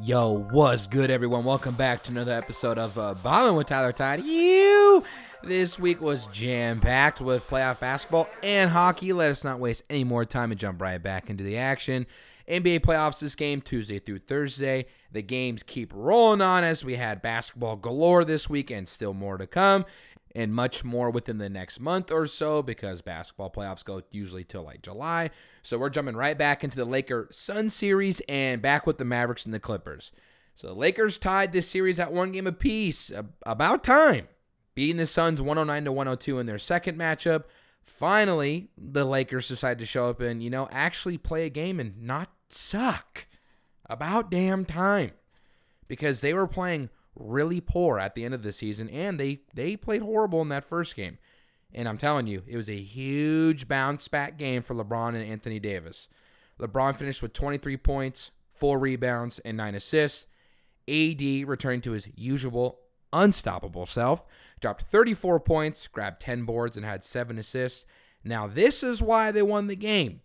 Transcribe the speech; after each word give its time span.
Yo, 0.00 0.46
what's 0.50 0.86
good, 0.86 1.10
everyone? 1.10 1.44
Welcome 1.44 1.74
back 1.74 2.02
to 2.04 2.12
another 2.12 2.32
episode 2.32 2.78
of 2.78 2.98
uh, 2.98 3.12
Ballin' 3.12 3.54
with 3.54 3.66
Tyler 3.66 3.92
Tide. 3.92 4.22
You! 4.22 5.04
This 5.44 5.78
week 5.78 6.00
was 6.00 6.28
jam 6.28 6.80
packed 6.80 7.20
with 7.20 7.46
playoff 7.46 7.78
basketball 7.78 8.26
and 8.42 8.70
hockey. 8.70 9.12
Let 9.12 9.30
us 9.30 9.44
not 9.44 9.60
waste 9.60 9.84
any 9.90 10.02
more 10.02 10.24
time 10.24 10.50
and 10.50 10.58
jump 10.58 10.80
right 10.80 11.00
back 11.00 11.28
into 11.28 11.44
the 11.44 11.58
action. 11.58 12.06
NBA 12.48 12.80
playoffs 12.80 13.20
this 13.20 13.34
game 13.34 13.60
Tuesday 13.60 13.98
through 13.98 14.20
Thursday. 14.20 14.86
The 15.12 15.22
games 15.22 15.62
keep 15.62 15.92
rolling 15.94 16.40
on 16.40 16.64
as 16.64 16.82
we 16.82 16.94
had 16.94 17.20
basketball 17.20 17.76
galore 17.76 18.24
this 18.24 18.48
week 18.48 18.70
and 18.70 18.88
still 18.88 19.12
more 19.12 19.36
to 19.36 19.46
come 19.46 19.84
and 20.34 20.54
much 20.54 20.82
more 20.84 21.10
within 21.10 21.38
the 21.38 21.50
next 21.50 21.80
month 21.80 22.10
or 22.10 22.26
so 22.26 22.62
because 22.62 23.02
basketball 23.02 23.50
playoffs 23.50 23.84
go 23.84 24.02
usually 24.10 24.44
till 24.44 24.62
like 24.62 24.82
July. 24.82 25.30
So 25.62 25.78
we're 25.78 25.90
jumping 25.90 26.16
right 26.16 26.36
back 26.36 26.64
into 26.64 26.76
the 26.76 26.84
Laker 26.84 27.28
Sun 27.30 27.70
series 27.70 28.20
and 28.28 28.62
back 28.62 28.86
with 28.86 28.98
the 28.98 29.04
Mavericks 29.04 29.44
and 29.44 29.54
the 29.54 29.60
Clippers. 29.60 30.12
So 30.54 30.68
the 30.68 30.74
Lakers 30.74 31.18
tied 31.18 31.52
this 31.52 31.68
series 31.68 31.98
at 31.98 32.12
one 32.12 32.32
game 32.32 32.46
apiece. 32.46 33.10
About 33.44 33.84
time. 33.84 34.28
Beating 34.74 34.96
the 34.96 35.06
Suns 35.06 35.42
109 35.42 35.84
to 35.84 35.92
102 35.92 36.38
in 36.38 36.46
their 36.46 36.58
second 36.58 36.98
matchup. 36.98 37.44
Finally, 37.82 38.70
the 38.78 39.04
Lakers 39.04 39.48
decided 39.48 39.78
to 39.80 39.86
show 39.86 40.08
up 40.08 40.20
and, 40.20 40.42
you 40.42 40.50
know, 40.50 40.68
actually 40.70 41.18
play 41.18 41.46
a 41.46 41.50
game 41.50 41.80
and 41.80 42.00
not 42.02 42.30
suck. 42.48 43.26
About 43.86 44.30
damn 44.30 44.64
time. 44.64 45.10
Because 45.88 46.20
they 46.20 46.32
were 46.32 46.46
playing 46.46 46.88
really 47.14 47.60
poor 47.60 47.98
at 47.98 48.14
the 48.14 48.24
end 48.24 48.34
of 48.34 48.42
the 48.42 48.52
season, 48.52 48.88
and 48.88 49.18
they 49.18 49.42
they 49.54 49.76
played 49.76 50.02
horrible 50.02 50.42
in 50.42 50.48
that 50.48 50.64
first 50.64 50.96
game. 50.96 51.18
And 51.74 51.88
I'm 51.88 51.98
telling 51.98 52.26
you, 52.26 52.42
it 52.46 52.56
was 52.56 52.68
a 52.68 52.80
huge 52.80 53.66
bounce 53.66 54.08
back 54.08 54.36
game 54.36 54.62
for 54.62 54.74
LeBron 54.74 55.14
and 55.14 55.24
Anthony 55.24 55.58
Davis. 55.58 56.08
LeBron 56.60 56.96
finished 56.96 57.22
with 57.22 57.32
23 57.32 57.78
points, 57.78 58.30
four 58.52 58.78
rebounds, 58.78 59.38
and 59.40 59.56
nine 59.56 59.74
assists. 59.74 60.26
AD 60.88 61.20
returned 61.48 61.82
to 61.84 61.92
his 61.92 62.08
usual 62.14 62.80
unstoppable 63.12 63.86
self, 63.86 64.24
dropped 64.60 64.82
34 64.82 65.40
points, 65.40 65.86
grabbed 65.88 66.20
10 66.20 66.44
boards, 66.44 66.76
and 66.76 66.84
had 66.84 67.04
seven 67.04 67.38
assists. 67.38 67.86
Now, 68.24 68.46
this 68.46 68.82
is 68.82 69.02
why 69.02 69.32
they 69.32 69.42
won 69.42 69.66
the 69.66 69.76
game. 69.76 70.20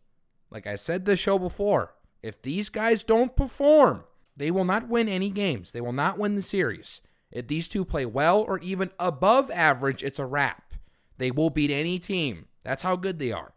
Like 0.49 0.67
I 0.67 0.75
said 0.75 1.05
the 1.05 1.15
show 1.15 1.37
before, 1.39 1.93
if 2.23 2.41
these 2.41 2.69
guys 2.69 3.03
don't 3.03 3.35
perform, 3.35 4.03
they 4.37 4.51
will 4.51 4.65
not 4.65 4.87
win 4.87 5.09
any 5.09 5.31
games. 5.31 5.71
They 5.71 5.81
will 5.81 5.91
not 5.91 6.17
win 6.17 6.35
the 6.35 6.41
series. 6.41 7.01
If 7.31 7.47
these 7.47 7.67
two 7.67 7.83
play 7.83 8.05
well 8.05 8.39
or 8.39 8.59
even 8.59 8.91
above 8.99 9.51
average, 9.51 10.03
it's 10.03 10.19
a 10.19 10.25
wrap. 10.25 10.75
They 11.17 11.31
will 11.31 11.49
beat 11.49 11.71
any 11.71 11.99
team. 11.99 12.45
That's 12.63 12.83
how 12.83 12.95
good 12.95 13.19
they 13.19 13.31
are. 13.31 13.53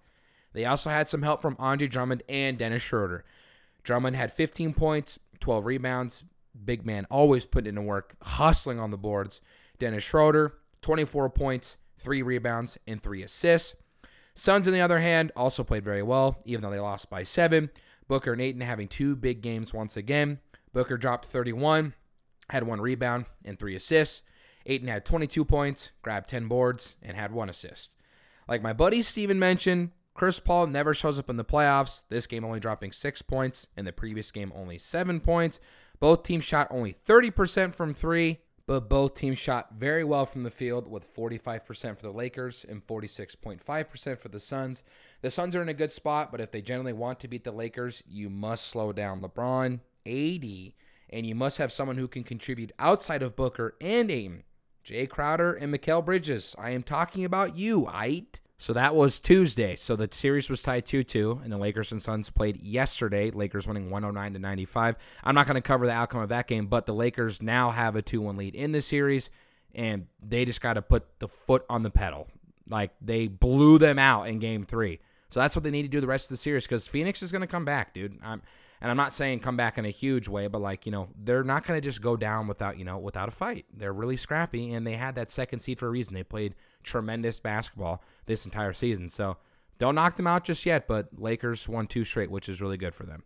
They 0.52 0.64
also 0.64 0.90
had 0.90 1.08
some 1.08 1.22
help 1.22 1.42
from 1.42 1.56
Andre 1.58 1.86
Drummond 1.86 2.22
and 2.28 2.58
Dennis 2.58 2.82
Schroeder. 2.82 3.24
Drummond 3.84 4.16
had 4.16 4.32
15 4.32 4.74
points, 4.74 5.18
12 5.38 5.66
rebounds. 5.66 6.24
Big 6.64 6.84
man 6.84 7.06
always 7.10 7.46
putting 7.46 7.68
in 7.68 7.74
the 7.76 7.82
work, 7.82 8.16
hustling 8.22 8.80
on 8.80 8.90
the 8.90 8.98
boards. 8.98 9.40
Dennis 9.78 10.02
Schroeder, 10.02 10.54
24 10.80 11.30
points, 11.30 11.76
3 11.98 12.22
rebounds, 12.22 12.78
and 12.86 13.00
3 13.02 13.22
assists. 13.22 13.76
Suns, 14.34 14.66
on 14.66 14.72
the 14.72 14.80
other 14.80 15.00
hand, 15.00 15.32
also 15.36 15.62
played 15.62 15.84
very 15.84 16.02
well, 16.02 16.38
even 16.44 16.62
though 16.62 16.70
they 16.70 16.80
lost 16.80 17.10
by 17.10 17.22
7. 17.22 17.70
Booker 18.08 18.32
and 18.32 18.42
Ayton 18.42 18.62
having 18.62 18.88
two 18.88 19.14
big 19.14 19.42
games 19.42 19.72
once 19.72 19.96
again. 19.96 20.40
Booker 20.72 20.96
dropped 20.96 21.26
31, 21.26 21.94
had 22.48 22.64
one 22.64 22.80
rebound 22.80 23.26
and 23.44 23.58
three 23.58 23.74
assists. 23.74 24.22
Ayton 24.66 24.88
had 24.88 25.04
22 25.04 25.44
points, 25.44 25.92
grabbed 26.02 26.28
10 26.28 26.46
boards, 26.46 26.96
and 27.02 27.16
had 27.16 27.32
one 27.32 27.48
assist. 27.48 27.96
Like 28.48 28.62
my 28.62 28.72
buddy 28.72 29.02
Steven 29.02 29.38
mentioned, 29.38 29.90
Chris 30.14 30.40
Paul 30.40 30.66
never 30.66 30.92
shows 30.92 31.18
up 31.18 31.30
in 31.30 31.36
the 31.36 31.44
playoffs. 31.44 32.02
This 32.08 32.26
game 32.26 32.44
only 32.44 32.60
dropping 32.60 32.92
six 32.92 33.22
points, 33.22 33.68
in 33.76 33.84
the 33.84 33.92
previous 33.92 34.30
game 34.30 34.52
only 34.54 34.76
seven 34.76 35.20
points. 35.20 35.60
Both 35.98 36.24
teams 36.24 36.44
shot 36.44 36.68
only 36.70 36.92
30% 36.92 37.74
from 37.74 37.94
three, 37.94 38.40
but 38.66 38.88
both 38.88 39.14
teams 39.14 39.38
shot 39.38 39.74
very 39.76 40.04
well 40.04 40.26
from 40.26 40.42
the 40.42 40.50
field 40.50 40.86
with 40.86 41.14
45% 41.14 41.96
for 41.96 42.02
the 42.02 42.12
Lakers 42.12 42.64
and 42.68 42.86
46.5% 42.86 44.18
for 44.18 44.28
the 44.28 44.40
Suns. 44.40 44.82
The 45.22 45.30
Suns 45.30 45.56
are 45.56 45.62
in 45.62 45.68
a 45.68 45.74
good 45.74 45.92
spot, 45.92 46.30
but 46.30 46.40
if 46.40 46.50
they 46.50 46.62
generally 46.62 46.92
want 46.92 47.20
to 47.20 47.28
beat 47.28 47.44
the 47.44 47.52
Lakers, 47.52 48.02
you 48.06 48.30
must 48.30 48.66
slow 48.68 48.92
down 48.92 49.20
LeBron. 49.20 49.80
AD, 50.06 50.72
and 51.10 51.26
you 51.26 51.34
must 51.34 51.58
have 51.58 51.72
someone 51.72 51.96
who 51.96 52.08
can 52.08 52.24
contribute 52.24 52.72
outside 52.78 53.22
of 53.22 53.36
Booker 53.36 53.76
and 53.80 54.10
Ayton. 54.10 54.44
Jae 54.84 55.08
Crowder 55.08 55.52
and 55.52 55.72
Mikal 55.72 56.04
Bridges. 56.04 56.54
I 56.58 56.70
am 56.70 56.82
talking 56.82 57.24
about 57.24 57.56
you, 57.56 57.88
Ait. 57.94 58.40
So 58.58 58.72
that 58.74 58.94
was 58.94 59.20
Tuesday. 59.20 59.76
So 59.76 59.96
the 59.96 60.08
series 60.10 60.50
was 60.50 60.62
tied 60.62 60.84
2 60.84 61.02
2, 61.02 61.40
and 61.42 61.52
the 61.52 61.56
Lakers 61.56 61.92
and 61.92 62.02
Suns 62.02 62.28
played 62.28 62.60
yesterday. 62.60 63.30
Lakers 63.30 63.66
winning 63.66 63.90
109 63.90 64.34
to 64.34 64.38
95. 64.38 64.96
I'm 65.24 65.34
not 65.34 65.46
going 65.46 65.54
to 65.54 65.62
cover 65.62 65.86
the 65.86 65.92
outcome 65.92 66.20
of 66.20 66.28
that 66.28 66.46
game, 66.46 66.66
but 66.66 66.86
the 66.86 66.94
Lakers 66.94 67.40
now 67.40 67.70
have 67.70 67.96
a 67.96 68.02
2 68.02 68.20
1 68.20 68.36
lead 68.36 68.54
in 68.54 68.72
the 68.72 68.82
series, 68.82 69.30
and 69.74 70.06
they 70.22 70.44
just 70.44 70.60
got 70.60 70.74
to 70.74 70.82
put 70.82 71.20
the 71.20 71.28
foot 71.28 71.64
on 71.70 71.82
the 71.82 71.90
pedal. 71.90 72.28
Like 72.68 72.92
they 73.00 73.28
blew 73.28 73.78
them 73.78 73.98
out 73.98 74.28
in 74.28 74.38
game 74.38 74.64
three. 74.64 75.00
So 75.30 75.40
that's 75.40 75.56
what 75.56 75.62
they 75.62 75.70
need 75.70 75.82
to 75.82 75.88
do 75.88 76.00
the 76.00 76.06
rest 76.06 76.26
of 76.26 76.30
the 76.30 76.36
series 76.36 76.64
because 76.64 76.86
Phoenix 76.86 77.22
is 77.22 77.32
going 77.32 77.40
to 77.40 77.46
come 77.46 77.64
back, 77.64 77.94
dude. 77.94 78.18
I'm, 78.22 78.42
and 78.80 78.90
I'm 78.90 78.96
not 78.96 79.12
saying 79.12 79.40
come 79.40 79.56
back 79.56 79.76
in 79.76 79.84
a 79.84 79.90
huge 79.90 80.26
way, 80.26 80.46
but 80.46 80.60
like, 80.60 80.86
you 80.86 80.92
know, 80.92 81.08
they're 81.14 81.44
not 81.44 81.66
going 81.66 81.80
to 81.80 81.86
just 81.86 82.00
go 82.00 82.16
down 82.16 82.46
without, 82.46 82.78
you 82.78 82.84
know, 82.84 82.98
without 82.98 83.28
a 83.28 83.32
fight. 83.32 83.66
They're 83.74 83.92
really 83.92 84.16
scrappy 84.16 84.72
and 84.72 84.86
they 84.86 84.94
had 84.94 85.14
that 85.16 85.30
second 85.30 85.60
seed 85.60 85.78
for 85.78 85.86
a 85.86 85.90
reason. 85.90 86.14
They 86.14 86.24
played 86.24 86.54
tremendous 86.82 87.38
basketball 87.40 88.02
this 88.24 88.46
entire 88.46 88.72
season. 88.72 89.10
So 89.10 89.36
don't 89.78 89.94
knock 89.94 90.16
them 90.16 90.26
out 90.26 90.44
just 90.44 90.64
yet, 90.64 90.88
but 90.88 91.08
Lakers 91.18 91.68
won 91.68 91.86
two 91.86 92.04
straight, 92.04 92.30
which 92.30 92.48
is 92.48 92.62
really 92.62 92.78
good 92.78 92.94
for 92.94 93.04
them. 93.04 93.24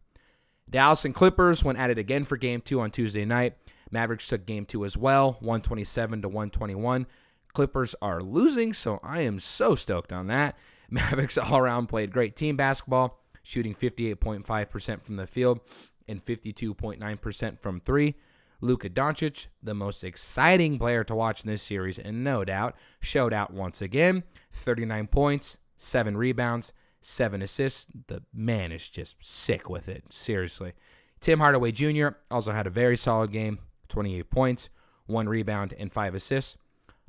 Dallas 0.68 1.04
and 1.04 1.14
Clippers 1.14 1.62
went 1.62 1.78
at 1.78 1.90
it 1.90 1.98
again 1.98 2.24
for 2.24 2.36
game 2.36 2.60
two 2.60 2.80
on 2.80 2.90
Tuesday 2.90 3.24
night. 3.24 3.54
Mavericks 3.90 4.26
took 4.26 4.46
game 4.46 4.66
two 4.66 4.84
as 4.84 4.96
well, 4.96 5.32
127 5.40 6.22
to 6.22 6.28
121. 6.28 7.06
Clippers 7.52 7.94
are 8.02 8.20
losing, 8.20 8.72
so 8.72 8.98
I 9.04 9.20
am 9.20 9.38
so 9.38 9.76
stoked 9.76 10.12
on 10.12 10.26
that. 10.26 10.56
Mavericks 10.90 11.38
all 11.38 11.58
around 11.58 11.86
played 11.86 12.12
great 12.12 12.34
team 12.34 12.56
basketball 12.56 13.20
shooting 13.44 13.74
58.5% 13.74 15.02
from 15.02 15.14
the 15.14 15.28
field 15.28 15.60
and 16.08 16.24
52.9% 16.24 17.60
from 17.60 17.78
three. 17.78 18.16
Luka 18.60 18.88
Doncic, 18.88 19.48
the 19.62 19.74
most 19.74 20.02
exciting 20.02 20.78
player 20.78 21.04
to 21.04 21.14
watch 21.14 21.44
in 21.44 21.50
this 21.50 21.62
series, 21.62 21.98
and 21.98 22.24
no 22.24 22.44
doubt, 22.44 22.74
showed 22.98 23.32
out 23.32 23.52
once 23.52 23.82
again 23.82 24.24
39 24.52 25.06
points, 25.08 25.58
7 25.76 26.16
rebounds, 26.16 26.72
7 27.02 27.42
assists. 27.42 27.86
The 28.06 28.22
man 28.32 28.72
is 28.72 28.88
just 28.88 29.22
sick 29.22 29.68
with 29.68 29.88
it, 29.88 30.04
seriously. 30.10 30.72
Tim 31.20 31.40
Hardaway 31.40 31.72
Jr. 31.72 32.08
also 32.30 32.52
had 32.52 32.66
a 32.66 32.70
very 32.70 32.96
solid 32.96 33.30
game 33.30 33.58
28 33.88 34.30
points, 34.30 34.70
1 35.06 35.28
rebound, 35.28 35.74
and 35.78 35.92
5 35.92 36.14
assists. 36.14 36.56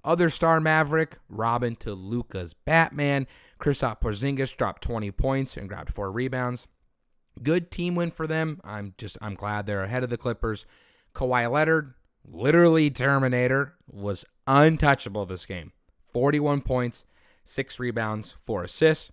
Other 0.03 0.29
star 0.29 0.59
Maverick, 0.59 1.17
Robin 1.29 1.75
to 1.77 1.93
Luka's 1.93 2.53
Batman, 2.53 3.27
Kristaps 3.59 4.01
Porzingis 4.01 4.55
dropped 4.55 4.83
20 4.83 5.11
points 5.11 5.57
and 5.57 5.69
grabbed 5.69 5.93
four 5.93 6.11
rebounds. 6.11 6.67
Good 7.41 7.71
team 7.71 7.95
win 7.95 8.11
for 8.11 8.27
them. 8.27 8.61
I'm 8.63 8.93
just 8.97 9.17
I'm 9.21 9.35
glad 9.35 9.65
they're 9.65 9.83
ahead 9.83 10.03
of 10.03 10.09
the 10.09 10.17
Clippers. 10.17 10.65
Kawhi 11.13 11.49
Leonard, 11.49 11.93
literally 12.25 12.89
Terminator, 12.89 13.75
was 13.87 14.25
untouchable 14.47 15.25
this 15.25 15.45
game. 15.45 15.71
41 16.13 16.61
points, 16.61 17.05
six 17.43 17.79
rebounds, 17.79 18.35
four 18.45 18.63
assists. 18.63 19.11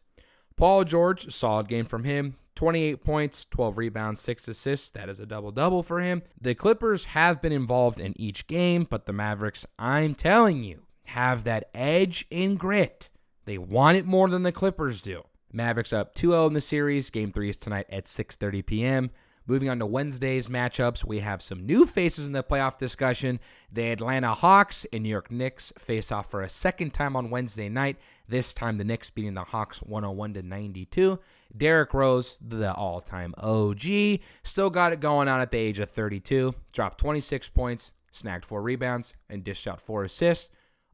Paul 0.56 0.84
George, 0.84 1.32
solid 1.32 1.68
game 1.68 1.84
from 1.84 2.04
him. 2.04 2.36
28 2.54 3.02
points, 3.02 3.46
12 3.46 3.78
rebounds, 3.78 4.20
6 4.20 4.46
assists. 4.46 4.90
That 4.90 5.08
is 5.08 5.18
a 5.18 5.26
double 5.26 5.50
double 5.50 5.82
for 5.82 6.00
him. 6.00 6.22
The 6.40 6.54
Clippers 6.54 7.06
have 7.06 7.40
been 7.40 7.52
involved 7.52 7.98
in 7.98 8.12
each 8.20 8.46
game, 8.46 8.86
but 8.88 9.06
the 9.06 9.12
Mavericks, 9.12 9.66
I'm 9.78 10.14
telling 10.14 10.62
you, 10.62 10.82
have 11.04 11.44
that 11.44 11.70
edge 11.74 12.26
in 12.30 12.56
grit. 12.56 13.08
They 13.44 13.58
want 13.58 13.96
it 13.98 14.06
more 14.06 14.28
than 14.28 14.42
the 14.42 14.52
Clippers 14.52 15.02
do. 15.02 15.24
Mavericks 15.52 15.92
up 15.92 16.14
2-0 16.14 16.48
in 16.48 16.52
the 16.54 16.60
series. 16.60 17.10
Game 17.10 17.32
3 17.32 17.50
is 17.50 17.56
tonight 17.56 17.86
at 17.90 18.04
6:30 18.04 18.64
p.m. 18.64 19.10
Moving 19.44 19.68
on 19.68 19.80
to 19.80 19.86
Wednesday's 19.86 20.48
matchups, 20.48 21.04
we 21.04 21.18
have 21.18 21.42
some 21.42 21.66
new 21.66 21.84
faces 21.84 22.26
in 22.26 22.32
the 22.32 22.44
playoff 22.44 22.78
discussion. 22.78 23.40
The 23.72 23.90
Atlanta 23.90 24.34
Hawks 24.34 24.86
and 24.92 25.02
New 25.02 25.08
York 25.08 25.32
Knicks 25.32 25.72
face 25.76 26.12
off 26.12 26.30
for 26.30 26.42
a 26.42 26.48
second 26.48 26.94
time 26.94 27.16
on 27.16 27.28
Wednesday 27.28 27.68
night. 27.68 27.96
This 28.28 28.54
time 28.54 28.78
the 28.78 28.84
Knicks 28.84 29.10
beating 29.10 29.34
the 29.34 29.42
Hawks 29.42 29.82
101 29.82 30.34
to 30.34 30.42
92. 30.42 31.18
Derrick 31.56 31.92
Rose, 31.92 32.38
the 32.40 32.72
all-time 32.72 33.34
OG, 33.36 34.20
still 34.44 34.70
got 34.70 34.92
it 34.92 35.00
going 35.00 35.26
on 35.26 35.40
at 35.40 35.50
the 35.50 35.58
age 35.58 35.80
of 35.80 35.90
32. 35.90 36.54
Dropped 36.72 36.98
26 36.98 37.48
points, 37.48 37.90
snagged 38.12 38.44
4 38.44 38.62
rebounds, 38.62 39.12
and 39.28 39.42
dished 39.42 39.66
out 39.66 39.80
4 39.80 40.04
assists. 40.04 40.50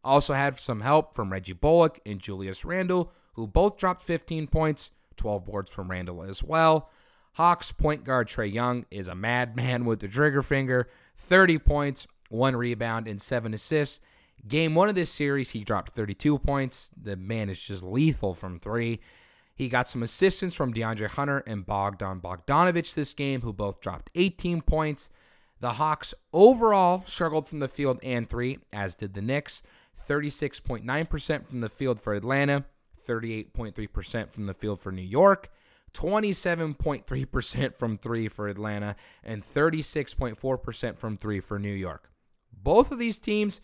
Also 0.08 0.32
had 0.32 0.58
some 0.58 0.80
help 0.80 1.14
from 1.14 1.30
Reggie 1.30 1.52
Bullock 1.52 2.00
and 2.06 2.18
Julius 2.18 2.64
Randle, 2.64 3.12
who 3.34 3.46
both 3.46 3.76
dropped 3.76 4.02
15 4.02 4.46
points, 4.46 4.90
12 5.16 5.44
boards 5.44 5.70
from 5.70 5.90
Randle 5.90 6.22
as 6.22 6.42
well. 6.42 6.88
Hawks 7.34 7.72
point 7.72 8.04
guard 8.04 8.26
Trae 8.26 8.50
Young 8.50 8.86
is 8.90 9.06
a 9.06 9.14
madman 9.14 9.84
with 9.84 10.00
the 10.00 10.08
trigger 10.08 10.42
finger, 10.42 10.88
30 11.18 11.58
points, 11.58 12.06
one 12.30 12.56
rebound, 12.56 13.06
and 13.06 13.20
seven 13.20 13.52
assists. 13.52 14.00
Game 14.46 14.74
one 14.74 14.88
of 14.88 14.94
this 14.94 15.10
series, 15.10 15.50
he 15.50 15.62
dropped 15.62 15.92
32 15.92 16.38
points. 16.38 16.90
The 16.96 17.16
man 17.16 17.50
is 17.50 17.60
just 17.60 17.82
lethal 17.82 18.32
from 18.32 18.60
three. 18.60 19.00
He 19.54 19.68
got 19.68 19.88
some 19.88 20.02
assistance 20.02 20.54
from 20.54 20.72
DeAndre 20.72 21.10
Hunter 21.10 21.44
and 21.46 21.66
Bogdan 21.66 22.20
Bogdanovich 22.20 22.94
this 22.94 23.12
game, 23.12 23.42
who 23.42 23.52
both 23.52 23.82
dropped 23.82 24.08
18 24.14 24.62
points. 24.62 25.10
The 25.60 25.72
Hawks 25.72 26.14
overall 26.32 27.02
struggled 27.04 27.46
from 27.46 27.58
the 27.58 27.68
field 27.68 28.00
and 28.02 28.26
three, 28.26 28.58
as 28.72 28.94
did 28.94 29.12
the 29.12 29.20
Knicks. 29.20 29.62
36.9% 30.08 31.46
from 31.46 31.60
the 31.60 31.68
field 31.68 32.00
for 32.00 32.14
Atlanta, 32.14 32.64
38.3% 33.06 34.30
from 34.30 34.46
the 34.46 34.54
field 34.54 34.80
for 34.80 34.90
New 34.90 35.02
York, 35.02 35.50
27.3% 35.92 37.76
from 37.76 37.98
three 37.98 38.28
for 38.28 38.48
Atlanta, 38.48 38.96
and 39.22 39.42
36.4% 39.44 40.98
from 40.98 41.16
three 41.16 41.40
for 41.40 41.58
New 41.58 41.72
York. 41.72 42.10
Both 42.52 42.90
of 42.90 42.98
these 42.98 43.18
teams, 43.18 43.60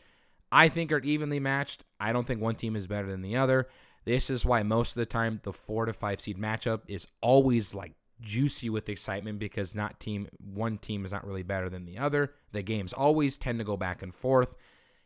I 0.53 0.69
think, 0.69 0.93
are 0.93 0.99
evenly 0.99 1.41
matched. 1.41 1.85
I 1.99 2.13
don't 2.13 2.27
think 2.27 2.41
one 2.41 2.55
team 2.55 2.77
is 2.77 2.87
better 2.87 3.11
than 3.11 3.23
the 3.23 3.37
other. 3.37 3.69
This 4.05 4.29
is 4.29 4.45
why 4.45 4.63
most 4.63 4.91
of 4.93 4.97
the 4.97 5.07
time 5.07 5.41
the 5.43 5.53
four 5.53 5.87
to 5.87 5.93
five 5.93 6.21
seed 6.21 6.39
matchup 6.39 6.83
is 6.87 7.07
always 7.21 7.75
like 7.75 7.93
juicy 8.21 8.71
with 8.71 8.89
excitement 8.89 9.39
because 9.39 9.75
not 9.75 9.99
team 9.99 10.29
one 10.39 10.79
team 10.79 11.05
is 11.05 11.13
not 11.13 11.27
really 11.27 11.43
better 11.43 11.69
than 11.69 11.87
the 11.87 11.99
other. 11.99 12.35
The 12.53 12.63
games 12.63 12.93
always 12.93 13.39
tend 13.39 13.59
to 13.59 13.65
go 13.65 13.77
back 13.77 14.03
and 14.03 14.15
forth. 14.15 14.55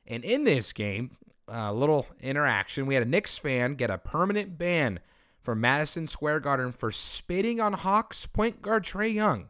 And 0.07 0.25
in 0.25 0.45
this 0.45 0.73
game, 0.73 1.17
a 1.49 1.73
little 1.73 2.07
interaction. 2.21 2.87
We 2.87 2.95
had 2.95 3.03
a 3.03 3.09
Knicks 3.09 3.39
fan 3.39 3.75
get 3.75 3.91
a 3.91 3.99
permanent 3.99 4.59
ban 4.59 5.01
from 5.43 5.61
Madison 5.61 6.07
Square 6.07 6.41
Garden 6.41 6.73
for 6.73 6.93
spitting 6.93 7.61
on 7.61 7.73
Hawks 7.73 8.27
point 8.27 8.63
guard 8.63 8.85
Trae 8.85 9.13
Young. 9.13 9.49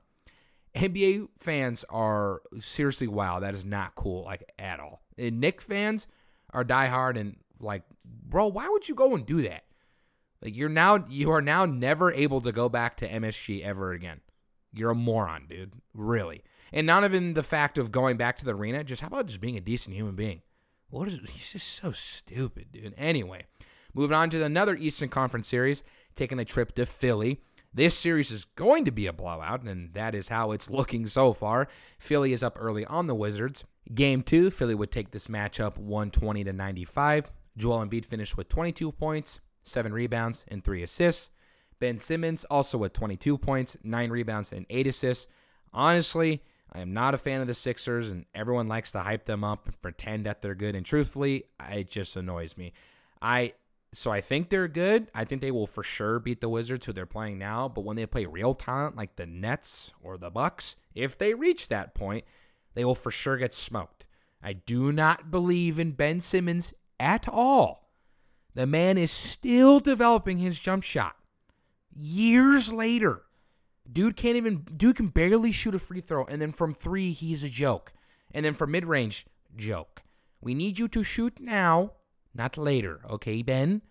NBA 0.75 1.29
fans 1.41 1.85
are 1.91 2.43
seriously 2.61 3.09
wow. 3.09 3.41
That 3.41 3.55
is 3.55 3.65
not 3.65 3.95
cool, 3.95 4.25
like 4.25 4.53
at 4.59 4.81
all. 4.81 5.03
And 5.17 5.41
Knick 5.41 5.61
fans 5.61 6.07
are 6.53 6.65
diehard 6.65 7.19
and 7.19 7.37
like, 7.59 7.83
bro, 8.05 8.47
why 8.47 8.69
would 8.69 8.89
you 8.89 8.95
go 8.95 9.15
and 9.15 9.27
do 9.27 9.43
that? 9.43 9.65
Like 10.43 10.57
you're 10.57 10.69
now 10.69 11.05
you 11.09 11.31
are 11.33 11.43
now 11.43 11.67
never 11.67 12.13
able 12.13 12.41
to 12.43 12.53
go 12.53 12.69
back 12.69 12.97
to 12.99 13.09
MSG 13.09 13.63
ever 13.63 13.93
again. 13.93 14.21
You're 14.73 14.91
a 14.91 14.95
moron, 14.95 15.47
dude. 15.49 15.73
Really. 15.95 16.43
And 16.73 16.87
not 16.87 17.03
even 17.03 17.35
the 17.35 17.43
fact 17.43 17.79
of 17.79 17.91
going 17.91 18.17
back 18.17 18.39
to 18.39 18.45
the 18.45 18.55
arena, 18.55 18.85
just 18.85 19.01
how 19.01 19.09
about 19.09 19.27
just 19.27 19.41
being 19.41 19.57
a 19.57 19.61
decent 19.61 19.97
human 19.97 20.15
being? 20.15 20.43
What 20.91 21.09
is 21.09 21.19
he's 21.31 21.53
just 21.53 21.69
so 21.69 21.93
stupid, 21.93 22.73
dude. 22.73 22.95
Anyway, 22.97 23.45
moving 23.93 24.17
on 24.17 24.31
to 24.31 24.43
another 24.43 24.75
Eastern 24.75 25.11
Conference 25.11 25.47
series, 25.47 25.83
taking 26.17 26.39
a 26.39 26.45
trip 26.45 26.75
to 26.77 26.87
Philly. 26.87 27.41
This 27.75 27.95
series 27.95 28.31
is 28.31 28.47
going 28.47 28.87
to 28.87 28.91
be 28.91 29.07
a 29.07 29.13
blowout, 29.13 29.63
and 29.63 29.93
that 29.93 30.15
is 30.15 30.29
how 30.29 30.53
it's 30.53 30.71
looking 30.71 31.07
so 31.07 31.35
far. 31.35 31.69
Philly 31.99 32.33
is 32.33 32.43
up 32.43 32.57
early 32.59 32.87
on 32.87 33.07
the 33.07 33.15
Wizards. 33.15 33.65
Game 33.95 34.23
two, 34.23 34.51
Philly 34.51 34.75
would 34.75 34.91
take 34.91 35.11
this 35.11 35.27
matchup 35.27 35.77
120 35.77 36.45
to 36.45 36.53
95. 36.55 37.31
Joel 37.59 37.85
Embiid 37.85 38.07
finished 38.07 38.39
with 38.39 38.49
22 38.49 38.93
points, 38.93 39.41
seven 39.65 39.93
rebounds, 39.93 40.47
and 40.49 40.65
three 40.65 40.83
assists. 40.83 41.31
Ben 41.81 41.99
Simmons 41.99 42.45
also 42.47 42.79
with 42.79 42.95
22 42.95 43.37
points, 43.37 43.77
nine 43.83 44.11
rebounds, 44.11 44.53
and 44.53 44.65
eight 44.71 44.87
assists. 44.87 45.27
Honestly, 45.73 46.43
I 46.73 46.81
am 46.81 46.93
not 46.93 47.15
a 47.15 47.19
fan 47.19 47.41
of 47.41 47.47
the 47.47 47.55
Sixers, 47.55 48.11
and 48.11 48.27
everyone 48.35 48.69
likes 48.69 48.93
to 48.93 49.01
hype 49.01 49.25
them 49.25 49.43
up 49.43 49.67
and 49.67 49.81
pretend 49.81 50.27
that 50.27 50.43
they're 50.43 50.55
good. 50.55 50.75
And 50.75 50.85
truthfully, 50.85 51.45
it 51.71 51.89
just 51.89 52.17
annoys 52.17 52.57
me. 52.57 52.73
I 53.23 53.55
so 53.93 54.11
I 54.11 54.21
think 54.21 54.51
they're 54.51 54.69
good. 54.69 55.11
I 55.15 55.25
think 55.25 55.41
they 55.41 55.51
will 55.51 55.67
for 55.67 55.83
sure 55.83 56.19
beat 56.19 56.41
the 56.41 56.49
Wizards 56.49 56.85
who 56.85 56.93
they're 56.93 57.07
playing 57.07 57.39
now. 57.39 57.69
But 57.69 57.85
when 57.85 57.97
they 57.97 58.05
play 58.07 58.27
real 58.27 58.55
talent 58.55 58.97
like 58.97 59.17
the 59.17 59.27
Nets 59.27 59.93
or 60.03 60.19
the 60.19 60.31
Bucks, 60.31 60.77
if 60.95 61.17
they 61.17 61.33
reach 61.33 61.69
that 61.69 61.95
point, 61.95 62.25
they 62.75 62.85
will 62.85 62.95
for 62.95 63.11
sure 63.11 63.39
get 63.39 63.55
smoked. 63.55 64.07
I 64.43 64.53
do 64.53 64.93
not 64.93 65.31
believe 65.31 65.79
in 65.79 65.93
Ben 65.93 66.21
Simmons 66.21 66.75
at 67.01 67.27
all. 67.29 67.89
The 68.55 68.67
man 68.67 68.99
is 68.99 69.11
still 69.11 69.81
developing 69.81 70.39
his 70.39 70.61
jump 70.61 70.83
shot. 70.83 71.17
Years 71.97 72.73
later, 72.73 73.23
dude 73.91 74.17
can't 74.17 74.37
even 74.37 74.65
dude 74.77 74.97
can 74.97 75.09
barely 75.09 75.53
shoot 75.53 75.75
a 75.75 75.79
free 75.79 76.01
throw 76.01 76.25
and 76.25 76.41
then 76.41 76.53
from 76.53 76.75
3 76.75 77.13
he's 77.13 77.45
a 77.45 77.49
joke. 77.49 77.93
And 78.33 78.45
then 78.45 78.55
from 78.55 78.73
mid-range, 78.73 79.27
joke. 79.57 80.03
We 80.41 80.55
need 80.55 80.79
you 80.79 80.87
to 80.89 81.03
shoot 81.03 81.41
now, 81.41 81.93
not 82.35 82.59
later, 82.59 83.01
okay, 83.09 83.43
Ben? 83.43 83.83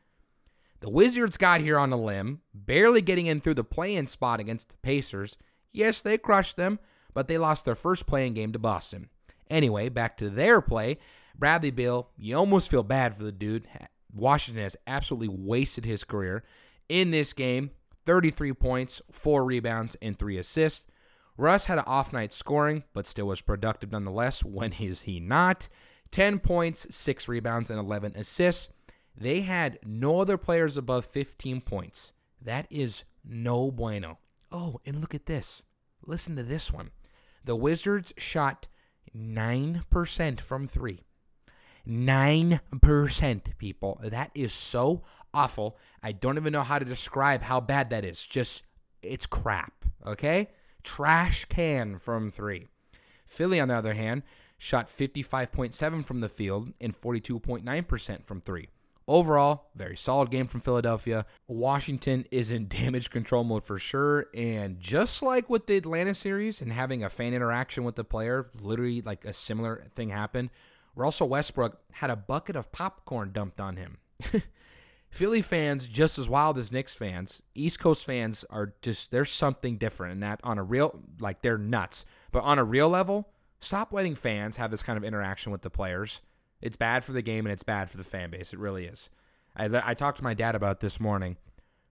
The 0.80 0.92
Wizards 0.92 1.38
got 1.38 1.62
here 1.62 1.80
on 1.80 1.92
a 1.92 1.98
limb, 1.98 2.42
barely 2.54 3.02
getting 3.02 3.26
in 3.26 3.40
through 3.40 3.56
the 3.56 3.64
play-in 3.64 4.06
spot 4.06 4.40
against 4.40 4.70
the 4.70 4.78
Pacers. 4.78 5.38
Yes, 5.74 6.02
they 6.02 6.20
crushed 6.20 6.56
them, 6.56 6.78
but 7.16 7.28
they 7.28 7.40
lost 7.40 7.66
their 7.66 7.76
first 7.76 8.06
playing 8.06 8.36
game 8.36 8.54
to 8.54 8.60
Boston. 8.60 9.10
Anyway, 9.50 9.90
back 9.90 10.18
to 10.18 10.30
their 10.30 10.62
play. 10.62 11.00
Bradley 11.36 11.72
Beal, 11.72 12.10
you 12.16 12.38
almost 12.38 12.70
feel 12.70 12.84
bad 12.84 13.16
for 13.16 13.24
the 13.24 13.32
dude. 13.32 13.68
Washington 14.14 14.64
has 14.64 14.78
absolutely 14.86 15.30
wasted 15.30 15.86
his 15.86 16.04
career. 16.04 16.44
In 16.90 17.10
this 17.12 17.34
game, 17.34 17.72
33 18.08 18.54
points, 18.54 19.02
4 19.12 19.44
rebounds, 19.44 19.98
and 20.02 20.18
3 20.18 20.38
assists. 20.38 20.86
Russ 21.36 21.66
had 21.66 21.78
an 21.78 21.84
off 21.86 22.14
night 22.14 22.34
scoring, 22.34 22.86
but 22.94 23.06
still 23.06 23.28
was 23.28 23.42
productive 23.42 23.92
nonetheless. 23.92 24.46
When 24.46 24.74
is 24.80 25.02
he 25.02 25.20
not? 25.20 25.68
10 26.12 26.40
points, 26.40 26.88
6 26.90 27.28
rebounds, 27.28 27.70
and 27.70 27.78
11 27.78 28.14
assists. 28.16 28.70
They 29.16 29.42
had 29.42 29.78
no 29.84 30.22
other 30.22 30.38
players 30.38 30.78
above 30.78 31.06
15 31.06 31.60
points. 31.62 32.14
That 32.42 32.66
is 32.70 33.04
no 33.26 33.72
bueno. 33.72 34.20
Oh, 34.54 34.80
and 34.86 35.02
look 35.02 35.14
at 35.14 35.26
this. 35.26 35.64
Listen 36.06 36.38
to 36.38 36.44
this 36.44 36.72
one. 36.72 36.92
The 37.44 37.58
Wizards 37.58 38.14
shot 38.18 38.70
9% 39.14 40.40
from 40.40 40.66
three. 40.66 41.04
9%, 41.86 43.58
people. 43.58 44.00
That 44.02 44.32
is 44.34 44.54
so 44.54 45.04
awful. 45.38 45.78
I 46.02 46.14
don't 46.14 46.38
even 46.38 46.52
know 46.52 46.64
how 46.64 46.80
to 46.80 46.86
describe 46.86 47.44
how 47.44 47.62
bad 47.62 47.92
that 47.92 48.04
is. 48.04 48.26
Just, 48.26 48.64
it's 49.04 49.28
crap, 49.28 49.86
okay? 50.06 50.48
Trash 50.84 51.46
can 51.46 52.00
from 52.00 52.32
three. 52.32 52.68
Philly, 53.28 53.60
on 53.60 53.68
the 53.68 53.76
other 53.76 53.94
hand, 53.94 54.24
shot 54.58 54.88
55.7 54.90 56.06
from 56.06 56.22
the 56.22 56.30
field 56.30 56.74
and 56.82 57.00
42.9% 57.00 58.26
from 58.26 58.42
three. 58.42 58.70
Overall, 59.08 59.70
very 59.76 59.96
solid 59.96 60.32
game 60.32 60.48
from 60.48 60.60
Philadelphia. 60.60 61.26
Washington 61.48 62.26
is 62.32 62.52
in 62.52 62.68
damage 62.70 63.10
control 63.10 63.44
mode 63.44 63.64
for 63.64 63.78
sure. 63.78 64.28
And 64.34 64.80
just 64.80 65.22
like 65.22 65.50
with 65.50 65.68
the 65.68 65.78
Atlanta 65.78 66.16
series 66.16 66.62
and 66.62 66.74
having 66.74 67.04
a 67.04 67.10
fan 67.10 67.34
interaction 67.34 67.84
with 67.84 67.96
the 67.96 68.04
player, 68.04 68.50
literally 68.62 69.02
like 69.02 69.24
a 69.24 69.34
similar 69.34 69.86
thing 69.94 70.10
happened, 70.10 70.50
Russell 70.96 71.30
Westbrook 71.30 71.80
had 71.94 72.10
a 72.10 72.16
bucket 72.16 72.56
of 72.56 72.72
popcorn 72.72 73.32
dumped 73.32 73.62
on 73.62 73.78
him. 73.78 73.98
Philly 75.18 75.42
fans, 75.42 75.88
just 75.88 76.20
as 76.20 76.30
wild 76.30 76.60
as 76.60 76.72
Knicks 76.72 76.94
fans, 76.94 77.42
East 77.56 77.80
Coast 77.80 78.06
fans 78.06 78.46
are 78.52 78.76
just, 78.84 79.10
there's 79.10 79.32
something 79.32 79.78
different 79.78 80.12
in 80.12 80.20
that 80.20 80.40
on 80.44 80.60
a 80.60 80.64
real, 80.64 81.02
like 81.20 81.42
they're 81.42 81.58
nuts. 81.58 82.06
But 82.32 82.44
on 82.44 82.60
a 82.60 82.64
real 82.64 82.88
level, 82.88 83.28
stop 83.60 83.92
letting 83.92 84.14
fans 84.14 84.58
have 84.58 84.70
this 84.70 84.84
kind 84.84 84.96
of 84.96 85.04
interaction 85.04 85.52
with 85.52 85.64
the 85.64 85.72
players. 85.72 86.22
It's 86.62 86.78
bad 86.78 87.04
for 87.04 87.14
the 87.14 87.24
game 87.24 87.48
and 87.48 87.52
it's 87.52 87.64
bad 87.64 87.90
for 87.90 87.98
the 87.98 88.04
fan 88.04 88.30
base. 88.30 88.54
It 88.54 88.60
really 88.60 88.86
is. 88.86 89.10
I, 89.56 89.66
I 89.84 89.96
talked 89.96 90.20
to 90.20 90.24
my 90.24 90.36
dad 90.36 90.54
about 90.54 90.82
this 90.82 91.00
morning. 91.00 91.38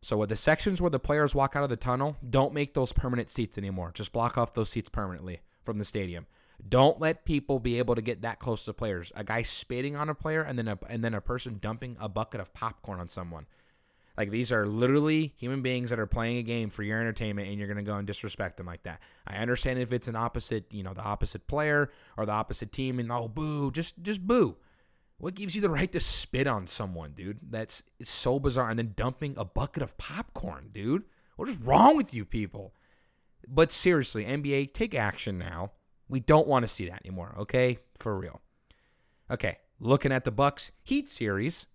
So 0.03 0.19
with 0.19 0.29
the 0.29 0.37
sections 0.37 0.81
where 0.81 0.89
the 0.89 1.01
players 1.01 1.35
walk 1.35 1.57
out 1.57 1.65
of 1.65 1.69
the 1.69 1.75
tunnel, 1.75 2.17
don't 2.31 2.55
make 2.55 2.75
those 2.75 2.93
permanent 2.93 3.29
seats 3.29 3.59
anymore. 3.59 3.91
Just 3.93 4.13
block 4.13 4.39
off 4.39 4.55
those 4.55 4.69
seats 4.69 4.89
permanently 4.89 5.41
from 5.65 5.81
the 5.81 5.85
stadium. 5.85 6.27
Don't 6.67 7.01
let 7.01 7.25
people 7.25 7.59
be 7.59 7.79
able 7.79 7.95
to 7.95 8.03
get 8.03 8.23
that 8.23 8.39
close 8.39 8.65
to 8.65 8.73
players. 8.73 9.13
A 9.15 9.25
guy 9.25 9.43
spitting 9.43 9.97
on 9.97 10.09
a 10.09 10.15
player 10.15 10.43
and 10.43 10.59
then 10.59 10.69
a, 10.69 10.79
and 10.89 11.05
then 11.05 11.15
a 11.15 11.21
person 11.21 11.59
dumping 11.61 11.97
a 12.01 12.09
bucket 12.09 12.41
of 12.41 12.55
popcorn 12.55 13.01
on 13.01 13.09
someone. 13.09 13.47
Like 14.17 14.31
these 14.31 14.51
are 14.51 14.67
literally 14.67 15.35
human 15.37 15.61
beings 15.61 15.91
that 15.91 15.99
are 15.99 16.07
playing 16.07 16.39
a 16.39 16.43
game 16.43 16.71
for 16.71 16.83
your 16.83 16.99
entertainment, 16.99 17.49
and 17.49 17.59
you're 17.59 17.69
going 17.69 17.77
to 17.77 17.83
go 17.83 17.97
and 17.97 18.07
disrespect 18.07 18.57
them 18.57 18.67
like 18.67 18.83
that. 18.85 19.01
I 19.27 19.37
understand 19.37 19.79
if 19.79 19.93
it's 19.93 20.09
an 20.09 20.17
opposite, 20.17 20.65
you 20.71 20.83
know, 20.83 20.95
the 20.95 21.03
opposite 21.03 21.47
player 21.47 21.91
or 22.17 22.25
the 22.25 22.33
opposite 22.33 22.73
team, 22.73 22.99
and 22.99 23.13
oh 23.13 23.29
boo, 23.29 23.71
just 23.71 24.03
just 24.03 24.27
boo. 24.27 24.57
What 25.19 25.35
gives 25.35 25.55
you 25.55 25.63
the 25.63 25.71
right 25.71 25.91
to 25.93 26.01
spit 26.01 26.47
on 26.47 26.67
someone, 26.67 27.13
dude? 27.13 27.41
That's 27.51 27.83
so 28.03 28.39
bizarre. 28.39 28.69
And 28.69 28.79
then 28.79 28.93
dumping 28.97 29.35
a 29.37 29.45
bucket 29.45 29.83
of 29.83 29.97
popcorn, 29.97 30.71
dude. 30.73 31.05
What 31.37 31.49
is 31.49 31.57
wrong 31.57 31.97
with 31.97 32.13
you 32.13 32.25
people? 32.25 32.75
But 33.47 33.73
seriously, 33.73 34.25
NBA, 34.25 34.75
take 34.75 34.95
action 34.95 35.39
now. 35.39 35.73
We 36.09 36.21
don't 36.21 36.47
want 36.47 36.65
to 36.65 36.69
see 36.69 36.89
that 36.89 37.03
anymore, 37.05 37.35
okay? 37.39 37.79
For 37.99 38.17
real. 38.17 38.41
Okay, 39.31 39.59
looking 39.81 40.13
at 40.13 40.25
the 40.25 40.31
Bucks 40.31 40.71
Heat 40.83 41.09
series, 41.09 41.67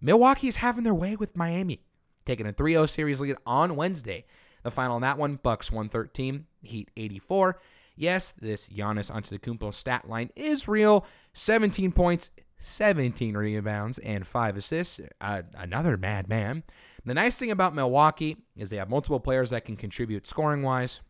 Milwaukee 0.00 0.48
is 0.48 0.56
having 0.56 0.84
their 0.84 0.94
way 0.94 1.16
with 1.16 1.36
Miami, 1.36 1.80
taking 2.24 2.46
a 2.46 2.52
3-0 2.52 2.88
series 2.88 3.20
lead 3.20 3.36
on 3.46 3.76
Wednesday. 3.76 4.26
The 4.62 4.70
final 4.70 4.96
on 4.96 5.02
that 5.02 5.18
one, 5.18 5.36
Bucks 5.42 5.72
113, 5.72 6.46
Heat 6.62 6.90
84. 6.96 7.60
Yes, 7.96 8.32
this 8.40 8.68
Giannis 8.68 9.10
Antetokounmpo 9.10 9.72
stat 9.72 10.08
line 10.08 10.30
is 10.36 10.68
real. 10.68 11.06
17 11.34 11.92
points, 11.92 12.30
17 12.58 13.36
rebounds, 13.36 13.98
and 13.98 14.26
5 14.26 14.56
assists. 14.56 15.00
Uh, 15.20 15.42
another 15.54 15.96
madman. 15.96 16.62
The 17.04 17.14
nice 17.14 17.36
thing 17.36 17.50
about 17.50 17.74
Milwaukee 17.74 18.36
is 18.56 18.70
they 18.70 18.76
have 18.76 18.88
multiple 18.88 19.20
players 19.20 19.50
that 19.50 19.64
can 19.64 19.76
contribute 19.76 20.26
scoring 20.26 20.62
wise. 20.62 21.00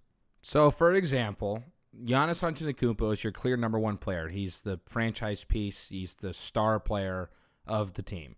So, 0.41 0.71
for 0.71 0.93
example, 0.93 1.63
Giannis 1.95 2.43
Antetokounmpo 2.43 3.13
is 3.13 3.23
your 3.23 3.33
clear 3.33 3.57
number 3.57 3.79
one 3.79 3.99
player. 3.99 4.29
He's 4.29 4.61
the 4.61 4.81
franchise 4.87 5.45
piece. 5.45 5.89
He's 5.89 6.15
the 6.15 6.33
star 6.33 6.81
player 6.81 7.31
of 7.67 7.95
the 7.95 8.03
team. 8.03 8.37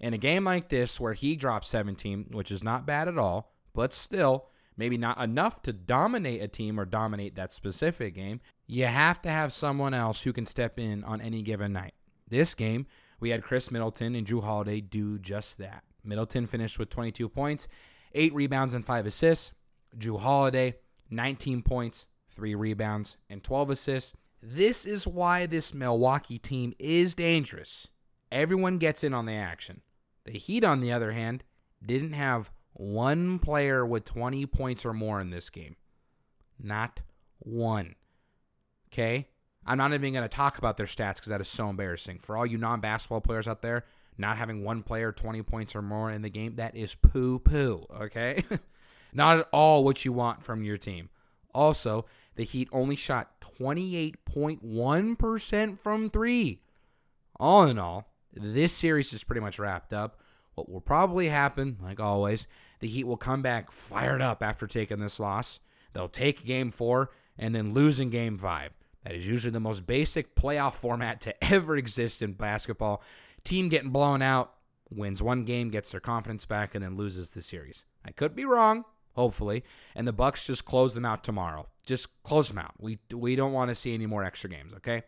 In 0.00 0.14
a 0.14 0.18
game 0.18 0.44
like 0.44 0.70
this, 0.70 0.98
where 0.98 1.12
he 1.12 1.36
drops 1.36 1.68
17, 1.68 2.28
which 2.32 2.50
is 2.50 2.64
not 2.64 2.86
bad 2.86 3.06
at 3.08 3.18
all, 3.18 3.52
but 3.74 3.92
still, 3.92 4.46
maybe 4.76 4.96
not 4.96 5.20
enough 5.20 5.62
to 5.62 5.72
dominate 5.72 6.42
a 6.42 6.48
team 6.48 6.80
or 6.80 6.84
dominate 6.84 7.36
that 7.36 7.52
specific 7.52 8.14
game. 8.14 8.40
You 8.66 8.86
have 8.86 9.20
to 9.22 9.28
have 9.28 9.52
someone 9.52 9.94
else 9.94 10.22
who 10.22 10.32
can 10.32 10.46
step 10.46 10.78
in 10.78 11.04
on 11.04 11.20
any 11.20 11.42
given 11.42 11.72
night. 11.72 11.94
This 12.28 12.54
game, 12.54 12.86
we 13.20 13.30
had 13.30 13.44
Khris 13.44 13.70
Middleton 13.70 14.14
and 14.14 14.26
Jrue 14.26 14.42
Holiday 14.42 14.80
do 14.80 15.18
just 15.18 15.58
that. 15.58 15.84
Middleton 16.02 16.46
finished 16.46 16.78
with 16.78 16.90
22 16.90 17.28
points, 17.28 17.68
8 18.14 18.34
rebounds, 18.34 18.74
and 18.74 18.84
5 18.84 19.06
assists. 19.06 19.52
Jrue 19.96 20.20
Holiday, 20.20 20.76
19 21.10 21.62
points, 21.62 22.06
3 22.34 22.54
rebounds, 22.54 23.16
and 23.30 23.42
12 23.42 23.70
assists. 23.70 24.12
This 24.42 24.84
is 24.84 25.06
why 25.06 25.46
this 25.46 25.72
Milwaukee 25.72 26.38
team 26.38 26.74
is 26.78 27.14
dangerous. 27.14 27.88
Everyone 28.30 28.78
gets 28.78 29.02
in 29.02 29.14
on 29.14 29.26
the 29.26 29.32
action. 29.32 29.80
The 30.24 30.32
Heat, 30.32 30.64
on 30.64 30.80
the 30.80 30.92
other 30.92 31.12
hand, 31.12 31.44
didn't 31.84 32.12
have 32.12 32.50
one 32.72 33.38
player 33.38 33.86
with 33.86 34.04
20 34.04 34.46
points 34.46 34.84
or 34.84 34.92
more 34.92 35.20
in 35.20 35.30
this 35.30 35.48
game. 35.50 35.76
Not 36.58 37.00
one. 37.38 37.94
Okay? 38.92 39.28
I'm 39.66 39.78
not 39.78 39.94
even 39.94 40.12
going 40.12 40.24
to 40.24 40.28
talk 40.28 40.58
about 40.58 40.76
their 40.76 40.86
stats 40.86 41.16
because 41.16 41.30
that 41.30 41.40
is 41.40 41.48
so 41.48 41.70
embarrassing. 41.70 42.18
For 42.18 42.36
all 42.36 42.46
you 42.46 42.58
non 42.58 42.80
basketball 42.80 43.20
players 43.20 43.48
out 43.48 43.62
there, 43.62 43.84
not 44.18 44.36
having 44.36 44.62
one 44.62 44.82
player 44.82 45.10
20 45.10 45.42
points 45.42 45.74
or 45.74 45.82
more 45.82 46.10
in 46.10 46.22
the 46.22 46.30
game, 46.30 46.56
that 46.56 46.76
is 46.76 46.94
poo 46.94 47.38
poo. 47.38 47.86
Okay? 48.00 48.44
not 49.12 49.38
at 49.38 49.48
all 49.52 49.84
what 49.84 50.04
you 50.04 50.12
want 50.12 50.42
from 50.42 50.62
your 50.62 50.76
team. 50.76 51.08
Also, 51.54 52.04
the 52.36 52.44
Heat 52.44 52.68
only 52.72 52.96
shot 52.96 53.40
28.1% 53.40 55.78
from 55.78 56.10
three. 56.10 56.60
All 57.38 57.64
in 57.64 57.78
all, 57.78 58.10
this 58.32 58.72
series 58.72 59.12
is 59.12 59.24
pretty 59.24 59.40
much 59.40 59.58
wrapped 59.58 59.92
up. 59.92 60.18
What 60.54 60.68
will 60.68 60.80
probably 60.80 61.28
happen, 61.28 61.78
like 61.82 62.00
always, 62.00 62.46
the 62.80 62.88
Heat 62.88 63.04
will 63.04 63.16
come 63.16 63.42
back 63.42 63.70
fired 63.70 64.22
up 64.22 64.42
after 64.42 64.66
taking 64.66 65.00
this 65.00 65.20
loss. 65.20 65.60
They'll 65.92 66.08
take 66.08 66.44
game 66.44 66.70
four 66.70 67.10
and 67.38 67.54
then 67.54 67.72
lose 67.72 68.00
in 68.00 68.10
game 68.10 68.38
five. 68.38 68.72
That 69.04 69.14
is 69.14 69.28
usually 69.28 69.50
the 69.50 69.60
most 69.60 69.86
basic 69.86 70.34
playoff 70.34 70.74
format 70.74 71.20
to 71.22 71.44
ever 71.52 71.76
exist 71.76 72.22
in 72.22 72.32
basketball. 72.32 73.02
Team 73.42 73.68
getting 73.68 73.90
blown 73.90 74.22
out, 74.22 74.54
wins 74.90 75.22
one 75.22 75.44
game, 75.44 75.70
gets 75.70 75.90
their 75.90 76.00
confidence 76.00 76.46
back, 76.46 76.74
and 76.74 76.82
then 76.82 76.96
loses 76.96 77.30
the 77.30 77.42
series. 77.42 77.84
I 78.04 78.10
could 78.10 78.34
be 78.34 78.44
wrong, 78.44 78.84
hopefully, 79.14 79.64
and 79.94 80.06
the 80.06 80.12
Bucks 80.12 80.46
just 80.46 80.64
close 80.64 80.94
them 80.94 81.04
out 81.04 81.24
tomorrow. 81.24 81.68
Just 81.86 82.22
close 82.22 82.48
them 82.48 82.58
out. 82.58 82.74
We 82.78 82.98
we 83.12 83.36
don't 83.36 83.52
want 83.52 83.70
to 83.70 83.74
see 83.74 83.94
any 83.94 84.06
more 84.06 84.24
extra 84.24 84.50
games, 84.50 84.74
okay? 84.74 85.02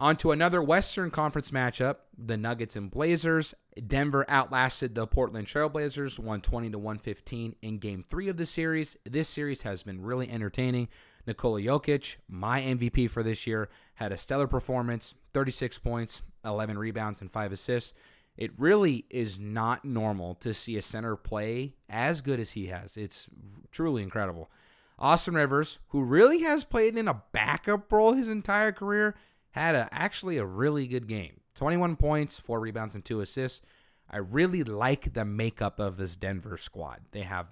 On 0.00 0.16
to 0.16 0.32
another 0.32 0.62
Western 0.62 1.10
Conference 1.10 1.50
matchup, 1.50 1.96
the 2.16 2.38
Nuggets 2.38 2.74
and 2.74 2.90
Blazers. 2.90 3.54
Denver 3.86 4.24
outlasted 4.28 4.94
the 4.94 5.06
Portland 5.06 5.46
Trailblazers 5.46 6.18
120 6.18 6.70
to 6.70 6.78
115 6.78 7.54
in 7.60 7.78
game 7.78 8.02
3 8.08 8.28
of 8.28 8.38
the 8.38 8.46
series. 8.46 8.96
This 9.04 9.28
series 9.28 9.60
has 9.62 9.82
been 9.82 10.00
really 10.00 10.30
entertaining. 10.30 10.88
Nikola 11.26 11.60
Jokic, 11.60 12.16
my 12.28 12.62
MVP 12.62 13.10
for 13.10 13.22
this 13.22 13.46
year, 13.46 13.68
had 13.96 14.10
a 14.10 14.16
stellar 14.16 14.46
performance, 14.46 15.14
36 15.34 15.78
points, 15.78 16.22
11 16.46 16.78
rebounds 16.78 17.20
and 17.20 17.30
5 17.30 17.52
assists. 17.52 17.92
It 18.36 18.52
really 18.58 19.04
is 19.10 19.38
not 19.38 19.84
normal 19.84 20.34
to 20.36 20.54
see 20.54 20.76
a 20.76 20.82
center 20.82 21.16
play 21.16 21.74
as 21.88 22.20
good 22.20 22.40
as 22.40 22.52
he 22.52 22.66
has. 22.66 22.96
It's 22.96 23.28
truly 23.70 24.02
incredible. 24.02 24.50
Austin 24.98 25.34
Rivers, 25.34 25.78
who 25.88 26.02
really 26.02 26.42
has 26.42 26.64
played 26.64 26.96
in 26.96 27.08
a 27.08 27.22
backup 27.32 27.90
role 27.90 28.12
his 28.12 28.28
entire 28.28 28.72
career, 28.72 29.14
had 29.52 29.74
a, 29.74 29.88
actually 29.92 30.36
a 30.36 30.44
really 30.44 30.86
good 30.86 31.08
game 31.08 31.40
21 31.54 31.96
points, 31.96 32.38
four 32.38 32.60
rebounds, 32.60 32.94
and 32.94 33.04
two 33.04 33.20
assists. 33.20 33.64
I 34.10 34.18
really 34.18 34.64
like 34.64 35.12
the 35.12 35.24
makeup 35.24 35.78
of 35.78 35.96
this 35.96 36.16
Denver 36.16 36.56
squad. 36.56 37.00
They 37.12 37.22
have 37.22 37.46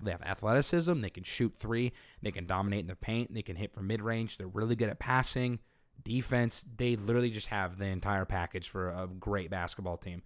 they 0.00 0.10
have 0.10 0.22
athleticism. 0.22 1.00
They 1.00 1.10
can 1.10 1.24
shoot 1.24 1.54
three. 1.54 1.92
They 2.22 2.30
can 2.30 2.46
dominate 2.46 2.80
in 2.80 2.86
the 2.86 2.96
paint. 2.96 3.34
They 3.34 3.42
can 3.42 3.56
hit 3.56 3.74
from 3.74 3.86
mid 3.86 4.00
range. 4.00 4.38
They're 4.38 4.46
really 4.46 4.76
good 4.76 4.88
at 4.88 4.98
passing, 4.98 5.58
defense. 6.02 6.64
They 6.76 6.96
literally 6.96 7.30
just 7.30 7.48
have 7.48 7.78
the 7.78 7.86
entire 7.86 8.24
package 8.24 8.68
for 8.68 8.88
a 8.88 9.06
great 9.06 9.50
basketball 9.50 9.96
team. 9.96 10.22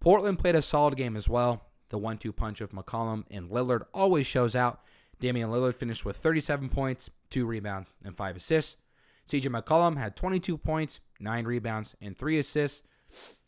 Portland 0.00 0.38
played 0.38 0.54
a 0.54 0.62
solid 0.62 0.96
game 0.96 1.16
as 1.16 1.28
well. 1.28 1.64
The 1.90 1.98
one 1.98 2.18
two 2.18 2.32
punch 2.32 2.60
of 2.60 2.70
McCollum 2.70 3.24
and 3.30 3.50
Lillard 3.50 3.86
always 3.94 4.26
shows 4.26 4.54
out. 4.54 4.80
Damian 5.18 5.50
Lillard 5.50 5.74
finished 5.74 6.04
with 6.04 6.16
37 6.16 6.68
points, 6.68 7.10
two 7.30 7.46
rebounds, 7.46 7.92
and 8.04 8.16
five 8.16 8.36
assists. 8.36 8.76
CJ 9.28 9.48
McCollum 9.48 9.98
had 9.98 10.16
22 10.16 10.56
points, 10.56 11.00
9 11.20 11.44
rebounds, 11.44 11.94
and 12.00 12.16
3 12.16 12.38
assists. 12.38 12.82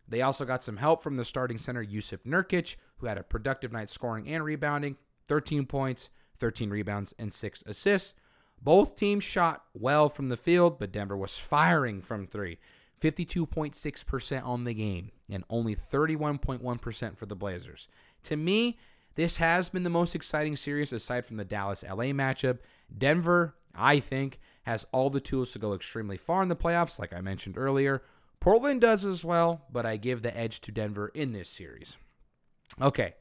They 0.07 0.21
also 0.21 0.45
got 0.45 0.65
some 0.65 0.77
help 0.77 1.03
from 1.03 1.17
the 1.17 1.25
starting 1.25 1.57
center 1.57 1.85
Jusuf 1.85 2.25
Nurkic, 2.27 2.77
who 2.99 3.07
had 3.07 3.17
a 3.17 3.23
productive 3.23 3.73
night 3.73 3.89
scoring 3.89 4.29
and 4.29 4.45
rebounding, 4.45 4.97
13 5.27 5.67
points, 5.67 6.11
13 6.39 6.69
rebounds, 6.71 7.15
and 7.19 7.33
6 7.33 7.63
assists. 7.67 8.15
Both 8.63 8.97
teams 8.97 9.25
shot 9.25 9.65
well 9.75 10.09
from 10.09 10.29
the 10.29 10.37
field, 10.37 10.79
but 10.79 10.93
Denver 10.93 11.17
was 11.17 11.39
firing 11.39 12.03
from 12.03 12.27
3. 12.27 12.59
52.6% 13.01 14.45
on 14.47 14.65
the 14.65 14.75
game 14.75 15.11
and 15.31 15.45
only 15.49 15.75
31.1% 15.75 17.17
for 17.17 17.27
the 17.27 17.37
Blazers. 17.37 17.89
To 18.25 18.37
me, 18.37 18.79
this 19.15 19.39
has 19.39 19.71
been 19.71 19.85
the 19.85 19.91
most 19.91 20.15
exciting 20.15 20.57
series 20.57 20.93
aside 20.93 21.25
from 21.25 21.39
the 21.39 21.45
Dallas 21.45 21.83
LA 21.83 22.13
matchup. 22.13 22.59
Denver, 22.97 23.55
I 23.75 24.01
think, 24.01 24.39
has 24.65 24.87
all 24.93 25.09
the 25.09 25.21
tools 25.21 25.53
to 25.53 25.59
go 25.59 25.73
extremely 25.73 26.19
far 26.19 26.43
in 26.43 26.49
the 26.49 26.57
playoffs, 26.57 26.99
like 26.99 27.13
I 27.13 27.21
mentioned 27.21 27.57
earlier. 27.57 28.03
Portland 28.39 28.81
does 28.81 29.05
as 29.05 29.25
well, 29.25 29.67
but 29.73 29.87
I 29.87 29.97
give 29.97 30.23
the 30.23 30.37
edge 30.37 30.61
to 30.61 30.73
Denver 30.73 31.11
in 31.15 31.33
this 31.33 31.49
series. 31.49 31.97
Okay, 32.81 33.15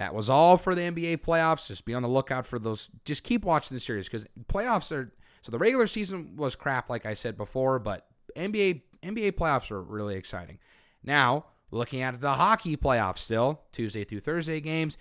that 0.00 0.14
was 0.14 0.28
all 0.28 0.56
for 0.56 0.74
the 0.74 0.80
NBA 0.80 1.18
playoffs. 1.18 1.68
Just 1.68 1.84
be 1.84 1.94
on 1.94 2.02
the 2.02 2.08
lookout 2.08 2.46
for 2.46 2.58
those. 2.58 2.90
Just 3.04 3.22
keep 3.22 3.44
watching 3.44 3.76
the 3.76 3.80
series 3.80 4.06
because 4.06 4.26
playoffs 4.48 4.90
are. 4.90 5.12
So 5.42 5.52
the 5.52 5.58
regular 5.58 5.86
season 5.86 6.36
was 6.36 6.54
crap, 6.54 6.90
like 6.90 7.06
I 7.06 7.14
said 7.14 7.36
before, 7.36 7.78
but 7.78 8.06
NBA 8.36 8.82
NBA 9.02 9.32
playoffs 9.32 9.70
are 9.70 9.82
really 9.82 10.16
exciting. 10.16 10.58
Now 11.02 11.46
looking 11.70 12.02
at 12.02 12.20
the 12.20 12.34
hockey 12.34 12.76
playoffs, 12.76 13.18
still 13.18 13.62
Tuesday 13.72 14.04
through 14.04 14.20
Thursday 14.20 14.60
games 14.60 14.98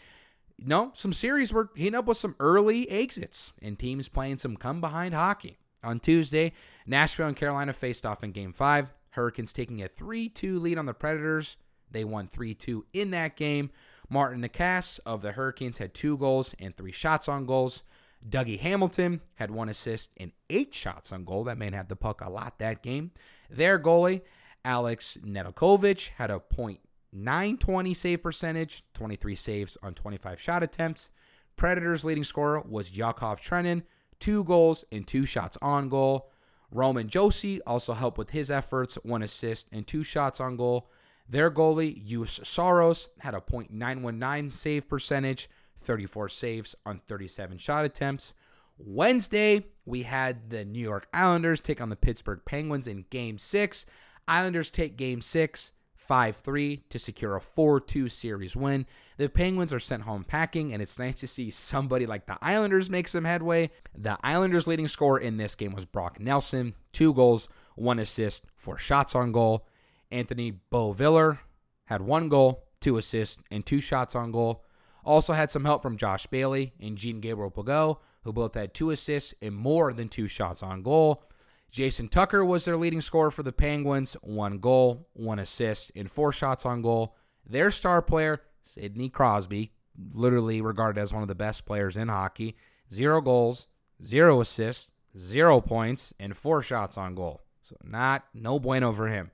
no, 0.66 0.92
some 0.94 1.14
series 1.14 1.54
were 1.54 1.70
heating 1.76 1.96
up 1.96 2.06
with 2.06 2.18
some 2.18 2.36
early 2.40 2.90
exits 2.90 3.54
and 3.62 3.78
teams 3.78 4.10
playing 4.10 4.40
some 4.40 4.58
come 4.58 4.82
behind 4.82 5.14
hockey. 5.14 5.58
On 5.82 6.00
Tuesday, 6.00 6.52
Nashville 6.86 7.28
and 7.28 7.36
Carolina 7.36 7.72
faced 7.72 8.06
off 8.06 8.24
in 8.24 8.32
game 8.32 8.52
five. 8.52 8.92
Hurricanes 9.12 9.54
taking 9.54 9.82
a 9.82 9.88
3 9.88 10.28
2 10.28 10.60
lead 10.60 10.78
on 10.78 10.86
the 10.86 10.94
Predators. 10.94 11.56
They 11.90 12.04
won 12.04 12.28
3 12.28 12.54
2 12.54 12.86
in 12.94 13.12
that 13.12 13.38
game. 13.38 13.72
Martin 14.10 14.42
Necas 14.42 15.00
of 15.06 15.22
the 15.22 15.34
Hurricanes 15.34 15.78
had 15.78 15.94
two 15.94 16.18
goals 16.18 16.56
and 16.60 16.76
three 16.76 16.92
shots 16.92 17.30
on 17.30 17.46
goals. 17.46 17.84
Dougie 18.28 18.60
Hamilton 18.60 19.22
had 19.36 19.52
one 19.52 19.70
assist 19.70 20.12
and 20.18 20.32
eight 20.50 20.74
shots 20.74 21.14
on 21.14 21.24
goal. 21.24 21.44
That 21.44 21.58
man 21.58 21.74
had 21.74 21.90
the 21.90 21.96
puck 21.96 22.22
a 22.22 22.30
lot 22.30 22.60
that 22.60 22.82
game. 22.82 23.12
Their 23.50 23.80
goalie, 23.80 24.22
Alex 24.66 25.18
Nedeljkovic, 25.24 26.10
had 26.18 26.32
a 26.32 26.40
point 26.40 26.80
920 27.14 27.94
save 27.94 28.22
percentage, 28.22 28.84
23 28.94 29.36
saves 29.36 29.78
on 29.82 29.94
25 29.94 30.40
shot 30.40 30.64
attempts. 30.64 31.12
Predators' 31.56 32.06
leading 32.06 32.24
scorer 32.24 32.62
was 32.62 32.92
Yakov 32.92 33.42
Trenin, 33.42 33.84
two 34.20 34.44
goals 34.44 34.84
and 34.92 35.08
two 35.08 35.26
shots 35.26 35.58
on 35.62 35.90
goal. 35.90 36.32
Roman 36.72 37.08
Josi 37.08 37.60
also 37.66 37.94
helped 37.94 38.18
with 38.18 38.30
his 38.30 38.52
efforts, 38.52 38.96
one 39.04 39.24
assist 39.24 39.68
and 39.72 39.88
two 39.88 40.04
shots 40.04 40.40
on 40.40 40.56
goal. 40.56 40.90
Their 41.30 41.52
goalie, 41.52 42.04
Juuse 42.06 42.44
Saros, 42.46 43.10
had 43.20 43.36
a 43.36 43.42
.919 43.42 44.54
save 44.54 44.90
percentage, 44.90 45.48
34 45.78 46.30
saves 46.30 46.76
on 46.86 47.00
37 47.00 47.60
shot 47.60 47.86
attempts. 47.86 48.34
Wednesday, 48.78 49.68
we 49.86 50.04
had 50.04 50.50
the 50.50 50.66
New 50.66 50.82
York 50.82 51.08
Islanders 51.14 51.62
take 51.62 51.82
on 51.82 51.90
the 51.90 51.96
Pittsburgh 51.96 52.42
Penguins 52.46 52.88
in 52.88 53.06
Game 53.10 53.38
6. 53.38 53.86
Islanders 54.28 54.72
take 54.72 54.98
Game 54.98 55.22
6. 55.22 55.72
5 56.00 56.38
3 56.38 56.86
to 56.90 56.98
secure 56.98 57.36
a 57.36 57.42
4 57.42 57.80
2 57.82 58.10
series 58.10 58.56
win. 58.56 58.88
The 59.18 59.30
Penguins 59.30 59.72
are 59.72 59.82
sent 59.82 60.04
home 60.04 60.24
packing, 60.24 60.74
and 60.74 60.82
it's 60.82 60.98
nice 60.98 61.16
to 61.16 61.28
see 61.28 61.52
somebody 61.52 62.06
like 62.08 62.26
the 62.26 62.38
Islanders 62.42 62.90
make 62.90 63.08
some 63.08 63.26
headway. 63.26 63.70
The 63.96 64.18
Islanders' 64.24 64.66
leading 64.66 64.88
scorer 64.88 65.20
in 65.20 65.38
this 65.38 65.56
game 65.56 65.74
was 65.74 65.86
Brock 65.86 66.20
Nelson, 66.20 66.74
two 66.94 67.14
goals, 67.14 67.50
one 67.76 68.00
assist, 68.00 68.46
four 68.56 68.78
shots 68.78 69.14
on 69.14 69.32
goal. 69.34 69.68
Anthony 70.12 70.54
Beauvillier 70.72 71.40
had 71.86 72.02
one 72.02 72.30
goal, 72.30 72.68
two 72.80 72.98
assists, 72.98 73.42
and 73.52 73.66
two 73.66 73.82
shots 73.82 74.16
on 74.16 74.32
goal. 74.32 74.64
Also 75.04 75.34
had 75.34 75.52
some 75.52 75.66
help 75.66 75.82
from 75.82 75.98
Josh 75.98 76.28
Bailey 76.28 76.74
and 76.80 76.98
Jean 76.98 77.20
Gabriel 77.20 77.52
Pageau, 77.52 77.98
who 78.24 78.34
both 78.34 78.54
had 78.54 78.74
two 78.74 78.92
assists 78.92 79.34
and 79.42 79.56
more 79.56 79.94
than 79.94 80.10
two 80.10 80.28
shots 80.28 80.62
on 80.62 80.84
goal. 80.84 81.24
Jason 81.72 82.10
Zucker 82.10 82.46
was 82.46 82.66
their 82.66 82.78
leading 82.78 83.02
scorer 83.02 83.32
for 83.32 83.44
the 83.44 83.52
Penguins, 83.52 84.16
one 84.22 84.58
goal, 84.58 85.08
one 85.14 85.40
assist, 85.40 85.92
and 85.96 86.10
four 86.10 86.34
shots 86.34 86.66
on 86.66 86.82
goal. 86.82 87.16
Their 87.46 87.72
star 87.72 88.02
player, 88.02 88.42
Sidney 88.64 89.10
Crosby, 89.10 89.72
literally 90.14 90.62
regarded 90.62 91.00
as 91.00 91.14
one 91.14 91.22
of 91.22 91.28
the 91.28 91.36
best 91.36 91.66
players 91.66 91.96
in 91.96 92.08
hockey, 92.08 92.56
zero 92.92 93.22
goals, 93.22 93.68
zero 94.04 94.42
assists, 94.42 94.92
zero 95.18 95.62
points, 95.62 96.14
and 96.20 96.36
four 96.36 96.62
shots 96.62 96.98
on 96.98 97.16
goal. 97.16 97.42
So 97.62 97.76
not 97.84 98.26
no 98.34 98.60
bueno 98.60 98.92
for 98.94 99.08
him. 99.08 99.32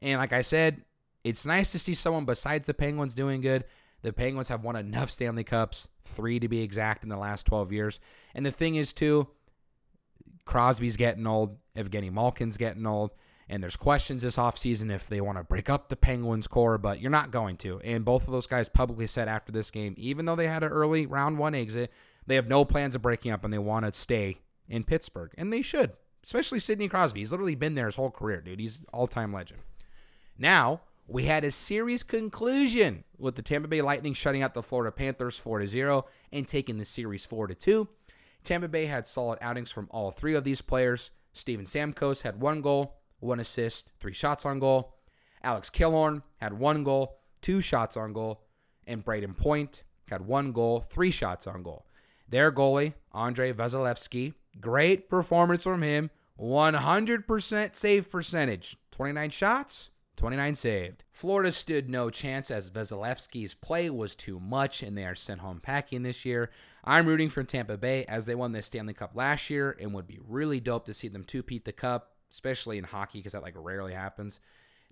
And 0.00 0.18
like 0.18 0.32
I 0.32 0.42
said, 0.42 0.82
it's 1.24 1.46
nice 1.46 1.72
to 1.72 1.78
see 1.78 1.94
someone 1.94 2.24
besides 2.24 2.66
the 2.66 2.74
Penguins 2.74 3.14
doing 3.14 3.40
good. 3.40 3.64
The 4.02 4.12
Penguins 4.12 4.48
have 4.48 4.62
won 4.62 4.76
enough 4.76 5.10
Stanley 5.10 5.44
Cups, 5.44 5.88
three 6.02 6.38
to 6.38 6.48
be 6.48 6.62
exact, 6.62 7.02
in 7.02 7.08
the 7.08 7.16
last 7.16 7.46
12 7.46 7.72
years. 7.72 8.00
And 8.34 8.46
the 8.46 8.52
thing 8.52 8.76
is, 8.76 8.92
too, 8.92 9.28
Crosby's 10.44 10.96
getting 10.96 11.26
old, 11.26 11.58
Evgeny 11.76 12.12
Malkin's 12.12 12.56
getting 12.56 12.86
old, 12.86 13.10
and 13.48 13.62
there's 13.62 13.76
questions 13.76 14.22
this 14.22 14.36
offseason 14.36 14.90
if 14.90 15.08
they 15.08 15.20
want 15.20 15.38
to 15.38 15.44
break 15.44 15.70
up 15.70 15.88
the 15.88 15.96
Penguins 15.96 16.46
core, 16.46 16.78
but 16.78 17.00
you're 17.00 17.10
not 17.10 17.30
going 17.30 17.56
to. 17.58 17.80
And 17.80 18.04
both 18.04 18.26
of 18.26 18.32
those 18.32 18.46
guys 18.46 18.68
publicly 18.68 19.06
said 19.06 19.26
after 19.26 19.52
this 19.52 19.70
game, 19.70 19.94
even 19.96 20.26
though 20.26 20.36
they 20.36 20.46
had 20.46 20.62
an 20.62 20.70
early 20.70 21.06
round 21.06 21.38
one 21.38 21.54
exit, 21.54 21.90
they 22.26 22.34
have 22.34 22.48
no 22.48 22.64
plans 22.64 22.94
of 22.94 23.02
breaking 23.02 23.32
up 23.32 23.44
and 23.44 23.52
they 23.52 23.58
want 23.58 23.86
to 23.86 23.98
stay 23.98 24.40
in 24.68 24.84
Pittsburgh. 24.84 25.32
And 25.38 25.52
they 25.52 25.62
should, 25.62 25.92
especially 26.22 26.60
Sidney 26.60 26.88
Crosby. 26.88 27.20
He's 27.20 27.30
literally 27.30 27.54
been 27.54 27.74
there 27.74 27.86
his 27.86 27.96
whole 27.96 28.10
career, 28.10 28.42
dude. 28.42 28.60
He's 28.60 28.82
all 28.92 29.06
time 29.06 29.32
legend. 29.32 29.60
Now, 30.38 30.82
we 31.08 31.24
had 31.24 31.42
a 31.42 31.50
series 31.50 32.04
conclusion 32.04 33.02
with 33.18 33.34
the 33.34 33.42
Tampa 33.42 33.66
Bay 33.66 33.82
Lightning 33.82 34.12
shutting 34.14 34.40
out 34.42 34.54
the 34.54 34.62
Florida 34.62 34.92
Panthers 34.92 35.36
4 35.36 35.66
0 35.66 36.06
and 36.32 36.46
taking 36.46 36.78
the 36.78 36.84
series 36.84 37.26
4 37.26 37.48
2. 37.48 37.88
Tampa 38.44 38.68
Bay 38.68 38.86
had 38.86 39.06
solid 39.06 39.38
outings 39.42 39.72
from 39.72 39.88
all 39.90 40.12
three 40.12 40.34
of 40.34 40.44
these 40.44 40.62
players. 40.62 41.10
Steven 41.32 41.66
Stamkos 41.66 42.22
had 42.22 42.40
one 42.40 42.62
goal, 42.62 42.98
one 43.18 43.40
assist, 43.40 43.90
three 43.98 44.12
shots 44.12 44.46
on 44.46 44.60
goal. 44.60 44.94
Alex 45.42 45.70
Killorn 45.70 46.22
had 46.36 46.52
one 46.52 46.84
goal, 46.84 47.18
two 47.42 47.60
shots 47.60 47.96
on 47.96 48.12
goal. 48.12 48.42
And 48.86 49.04
Brayden 49.04 49.36
Point 49.36 49.82
had 50.08 50.26
one 50.26 50.52
goal, 50.52 50.80
three 50.80 51.10
shots 51.10 51.46
on 51.46 51.62
goal. 51.64 51.84
Their 52.28 52.52
goalie, 52.52 52.94
Andrei 53.12 53.52
Vasilevskiy, 53.52 54.34
great 54.60 55.08
performance 55.08 55.64
from 55.64 55.82
him. 55.82 56.10
100% 56.38 57.74
save 57.74 58.10
percentage. 58.10 58.76
29 58.92 59.30
shots, 59.30 59.90
29 60.18 60.56
saved. 60.56 61.04
Florida 61.12 61.52
stood 61.52 61.88
no 61.88 62.10
chance 62.10 62.50
as 62.50 62.70
Vasilevskiy's 62.70 63.54
play 63.54 63.88
was 63.88 64.16
too 64.16 64.40
much 64.40 64.82
and 64.82 64.98
they 64.98 65.04
are 65.04 65.14
sent 65.14 65.40
home 65.40 65.60
packing 65.60 66.02
this 66.02 66.24
year. 66.24 66.50
I'm 66.84 67.06
rooting 67.06 67.28
for 67.28 67.44
Tampa 67.44 67.78
Bay 67.78 68.04
as 68.06 68.26
they 68.26 68.34
won 68.34 68.50
the 68.50 68.60
Stanley 68.60 68.94
Cup 68.94 69.12
last 69.14 69.48
year 69.48 69.76
and 69.80 69.94
would 69.94 70.08
be 70.08 70.18
really 70.26 70.58
dope 70.58 70.86
to 70.86 70.94
see 70.94 71.06
them 71.06 71.22
two-peat 71.22 71.64
the 71.64 71.72
cup, 71.72 72.16
especially 72.30 72.78
in 72.78 72.84
hockey 72.84 73.20
because 73.20 73.32
that 73.32 73.42
like 73.42 73.54
rarely 73.56 73.94
happens. 73.94 74.40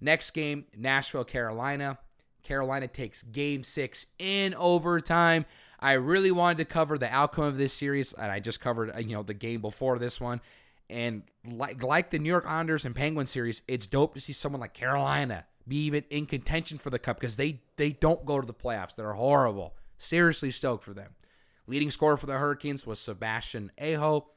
Next 0.00 0.30
game, 0.30 0.66
Nashville, 0.76 1.24
Carolina. 1.24 1.98
Carolina 2.44 2.86
takes 2.86 3.24
game 3.24 3.64
six 3.64 4.06
in 4.20 4.54
overtime. 4.54 5.44
I 5.80 5.94
really 5.94 6.30
wanted 6.30 6.58
to 6.58 6.64
cover 6.66 6.96
the 6.96 7.12
outcome 7.12 7.44
of 7.44 7.58
this 7.58 7.72
series, 7.72 8.12
and 8.12 8.30
I 8.30 8.38
just 8.38 8.60
covered 8.60 8.94
uh, 8.94 8.98
you 8.98 9.16
know 9.16 9.24
the 9.24 9.34
game 9.34 9.60
before 9.60 9.98
this 9.98 10.20
one. 10.20 10.40
And 10.88 11.22
like 11.44 11.82
like 11.82 12.10
the 12.10 12.18
New 12.18 12.28
York 12.28 12.44
Islanders 12.46 12.84
and 12.84 12.94
Penguin 12.94 13.26
series, 13.26 13.62
it's 13.66 13.86
dope 13.86 14.14
to 14.14 14.20
see 14.20 14.32
someone 14.32 14.60
like 14.60 14.74
Carolina 14.74 15.46
be 15.68 15.84
even 15.86 16.04
in 16.10 16.26
contention 16.26 16.78
for 16.78 16.90
the 16.90 16.98
cup 16.98 17.18
because 17.18 17.36
they 17.36 17.60
they 17.76 17.90
don't 17.92 18.24
go 18.24 18.40
to 18.40 18.46
the 18.46 18.54
playoffs. 18.54 18.94
They're 18.94 19.12
horrible. 19.14 19.74
Seriously 19.98 20.50
stoked 20.50 20.84
for 20.84 20.94
them. 20.94 21.14
Leading 21.66 21.90
scorer 21.90 22.16
for 22.16 22.26
the 22.26 22.38
Hurricanes 22.38 22.86
was 22.86 23.00
Sebastian 23.00 23.72
Aho, 23.80 24.28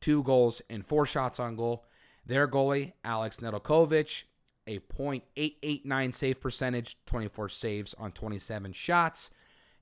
two 0.00 0.22
goals 0.22 0.62
and 0.70 0.86
four 0.86 1.06
shots 1.06 1.40
on 1.40 1.56
goal. 1.56 1.84
Their 2.24 2.46
goalie, 2.46 2.92
Alex 3.04 3.38
Nedeljkovic, 3.38 4.24
a 4.66 4.78
.889 4.80 6.14
save 6.14 6.40
percentage, 6.40 6.96
24 7.06 7.48
saves 7.48 7.94
on 7.94 8.12
27 8.12 8.72
shots. 8.72 9.30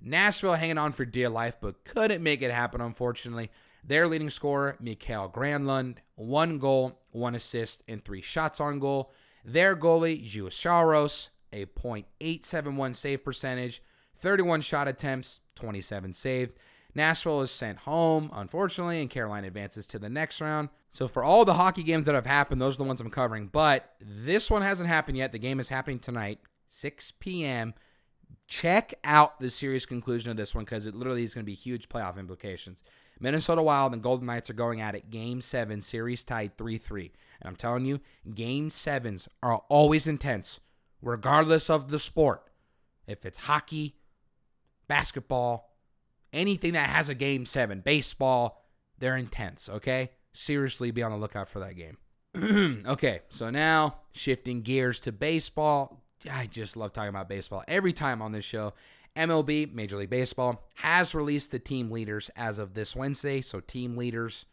Nashville 0.00 0.54
hanging 0.54 0.78
on 0.78 0.92
for 0.92 1.04
dear 1.04 1.30
life, 1.30 1.56
but 1.60 1.84
couldn't 1.84 2.22
make 2.22 2.42
it 2.42 2.50
happen, 2.50 2.80
unfortunately. 2.80 3.50
Their 3.86 4.08
leading 4.08 4.30
scorer, 4.30 4.76
Mikael 4.80 5.28
Granlund, 5.28 5.96
one 6.14 6.58
goal, 6.58 7.00
one 7.10 7.34
assist, 7.34 7.82
and 7.86 8.02
three 8.02 8.22
shots 8.22 8.60
on 8.60 8.78
goal. 8.78 9.12
Their 9.44 9.76
goalie, 9.76 10.26
Juuse 10.26 10.52
Saros, 10.52 11.30
a 11.52 11.66
.871 11.66 12.96
save 12.96 13.22
percentage, 13.22 13.82
31 14.16 14.62
shot 14.62 14.88
attempts, 14.88 15.40
27 15.56 16.14
saved. 16.14 16.52
Nashville 16.94 17.42
is 17.42 17.50
sent 17.50 17.80
home, 17.80 18.30
unfortunately, 18.32 19.00
and 19.00 19.10
Carolina 19.10 19.48
advances 19.48 19.86
to 19.88 19.98
the 19.98 20.08
next 20.08 20.40
round. 20.40 20.68
So 20.92 21.08
for 21.08 21.24
all 21.24 21.44
the 21.44 21.54
hockey 21.54 21.82
games 21.82 22.06
that 22.06 22.14
have 22.14 22.26
happened, 22.26 22.62
those 22.62 22.76
are 22.76 22.78
the 22.78 22.84
ones 22.84 23.00
I'm 23.00 23.10
covering. 23.10 23.48
But 23.48 23.94
this 24.00 24.50
one 24.50 24.62
hasn't 24.62 24.88
happened 24.88 25.18
yet. 25.18 25.32
The 25.32 25.38
game 25.38 25.58
is 25.58 25.68
happening 25.68 25.98
tonight, 25.98 26.38
6 26.68 27.14
p.m. 27.18 27.74
Check 28.46 28.94
out 29.02 29.40
the 29.40 29.50
series 29.50 29.86
conclusion 29.86 30.30
of 30.30 30.36
this 30.36 30.54
one 30.54 30.64
because 30.64 30.86
it 30.86 30.94
literally 30.94 31.24
is 31.24 31.34
going 31.34 31.44
to 31.44 31.50
be 31.50 31.54
huge 31.54 31.88
playoff 31.88 32.16
implications. 32.16 32.82
Minnesota 33.24 33.62
Wild 33.62 33.94
and 33.94 34.02
Golden 34.02 34.26
Knights 34.26 34.50
are 34.50 34.54
going 34.54 34.82
at 34.82 34.94
it. 34.94 35.08
Game 35.08 35.40
seven, 35.40 35.80
series 35.80 36.22
tied 36.22 36.58
3 36.58 36.76
3. 36.76 37.10
And 37.40 37.48
I'm 37.48 37.56
telling 37.56 37.86
you, 37.86 38.00
game 38.34 38.68
sevens 38.68 39.28
are 39.42 39.62
always 39.70 40.06
intense, 40.06 40.60
regardless 41.00 41.70
of 41.70 41.88
the 41.90 41.98
sport. 41.98 42.42
If 43.06 43.24
it's 43.24 43.38
hockey, 43.38 43.96
basketball, 44.88 45.74
anything 46.34 46.74
that 46.74 46.90
has 46.90 47.08
a 47.08 47.14
game 47.14 47.46
seven, 47.46 47.80
baseball, 47.80 48.62
they're 48.98 49.16
intense, 49.16 49.70
okay? 49.70 50.10
Seriously, 50.34 50.90
be 50.90 51.02
on 51.02 51.10
the 51.10 51.16
lookout 51.16 51.48
for 51.48 51.60
that 51.60 51.76
game. 51.76 51.96
okay, 52.86 53.20
so 53.30 53.48
now 53.48 53.96
shifting 54.12 54.60
gears 54.60 55.00
to 55.00 55.12
baseball. 55.12 56.04
I 56.30 56.44
just 56.44 56.76
love 56.76 56.92
talking 56.92 57.08
about 57.08 57.30
baseball 57.30 57.64
every 57.68 57.94
time 57.94 58.20
on 58.20 58.32
this 58.32 58.44
show. 58.44 58.74
MLB, 59.16 59.72
Major 59.72 59.96
League 59.96 60.10
Baseball, 60.10 60.64
has 60.76 61.14
released 61.14 61.50
the 61.50 61.58
team 61.58 61.90
leaders 61.90 62.30
as 62.36 62.58
of 62.58 62.74
this 62.74 62.96
Wednesday. 62.96 63.40
So, 63.40 63.60
team 63.60 63.96
leaders, 63.96 64.46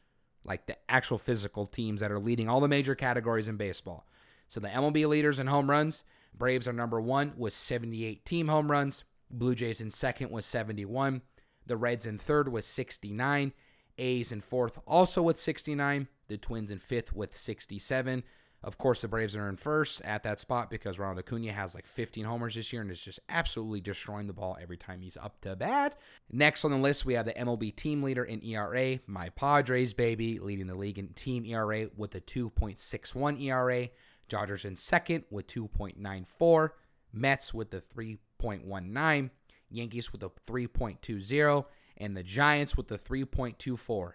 like 0.43 0.67
the 0.67 0.78
actual 0.89 1.17
physical 1.17 1.65
teams 1.65 2.02
that 2.02 2.12
are 2.12 2.19
leading 2.19 2.47
all 2.47 2.60
the 2.60 2.67
major 2.67 2.95
categories 2.95 3.47
in 3.47 3.58
baseball. 3.58 4.06
So, 4.47 4.60
the 4.60 4.67
MLB 4.69 5.08
leaders 5.08 5.39
in 5.39 5.47
home 5.47 5.69
runs 5.69 6.04
Braves 6.34 6.67
are 6.67 6.74
number 6.74 7.00
one 7.00 7.34
with 7.38 7.54
78 7.54 8.26
team 8.26 8.47
home 8.47 8.71
runs. 8.71 9.04
Blue 9.30 9.56
Jays 9.56 9.82
in 9.82 9.91
second 9.91 10.32
with 10.32 10.45
71. 10.45 11.21
The 11.65 11.78
Reds 11.78 12.06
in 12.06 12.17
third 12.17 12.50
with 12.50 12.65
69. 12.65 13.54
A's 13.97 14.32
in 14.32 14.41
fourth 14.41 14.80
also 14.88 15.21
with 15.21 15.39
69. 15.39 16.08
The 16.28 16.38
Twins 16.38 16.71
in 16.71 16.80
fifth 16.80 17.13
with 17.13 17.36
67. 17.36 18.24
Of 18.63 18.78
course, 18.78 19.02
the 19.02 19.08
Braves 19.08 19.36
are 19.36 19.50
in 19.50 19.56
first 19.56 20.02
at 20.04 20.21
that 20.24 20.39
spot 20.39 20.69
because 20.69 21.00
Ronald 21.00 21.17
Acuna 21.17 21.52
has 21.52 21.74
like 21.74 21.88
15 21.88 22.26
homers 22.26 22.54
this 22.54 22.71
year 22.71 22.84
and 22.84 22.91
is 22.91 23.02
just 23.02 23.19
absolutely 23.28 23.82
destroying 23.82 24.28
the 24.28 24.34
ball 24.34 24.56
every 24.62 24.78
time 24.78 25.02
he's 25.02 25.17
up 25.17 25.41
to 25.41 25.56
bat. 25.56 25.97
Next 26.32 26.63
on 26.63 26.69
the 26.69 26.78
list, 26.78 27.04
we 27.04 27.15
have 27.15 27.26
the 27.26 27.34
MLB 27.34 27.76
team 27.76 28.04
leader 28.04 28.24
in 28.24 28.43
ERA, 28.45 29.00
my 29.08 29.30
Padres, 29.30 29.93
baby, 29.95 30.38
leading 30.38 30.67
the 30.67 30.76
league 30.76 31.00
in 31.00 31.08
team 31.10 31.43
ERA 31.45 31.89
with 31.97 32.13
a 32.13 32.21
2.61 32.21 33.41
ERA. 33.41 33.89
Dodgers 34.30 34.63
in 34.63 34.76
second 34.76 35.24
with 35.32 35.47
2.94. 35.47 36.69
Mets 37.13 37.54
with 37.54 37.71
the 37.71 37.82
3.19. 37.82 39.32
Yankees 39.71 40.12
with 40.12 40.21
a 40.21 40.30
3.20 40.30 41.65
and 41.97 42.15
the 42.15 42.24
Giants 42.24 42.78
with 42.78 42.88
the 42.88 42.97
3.24. 42.97 44.12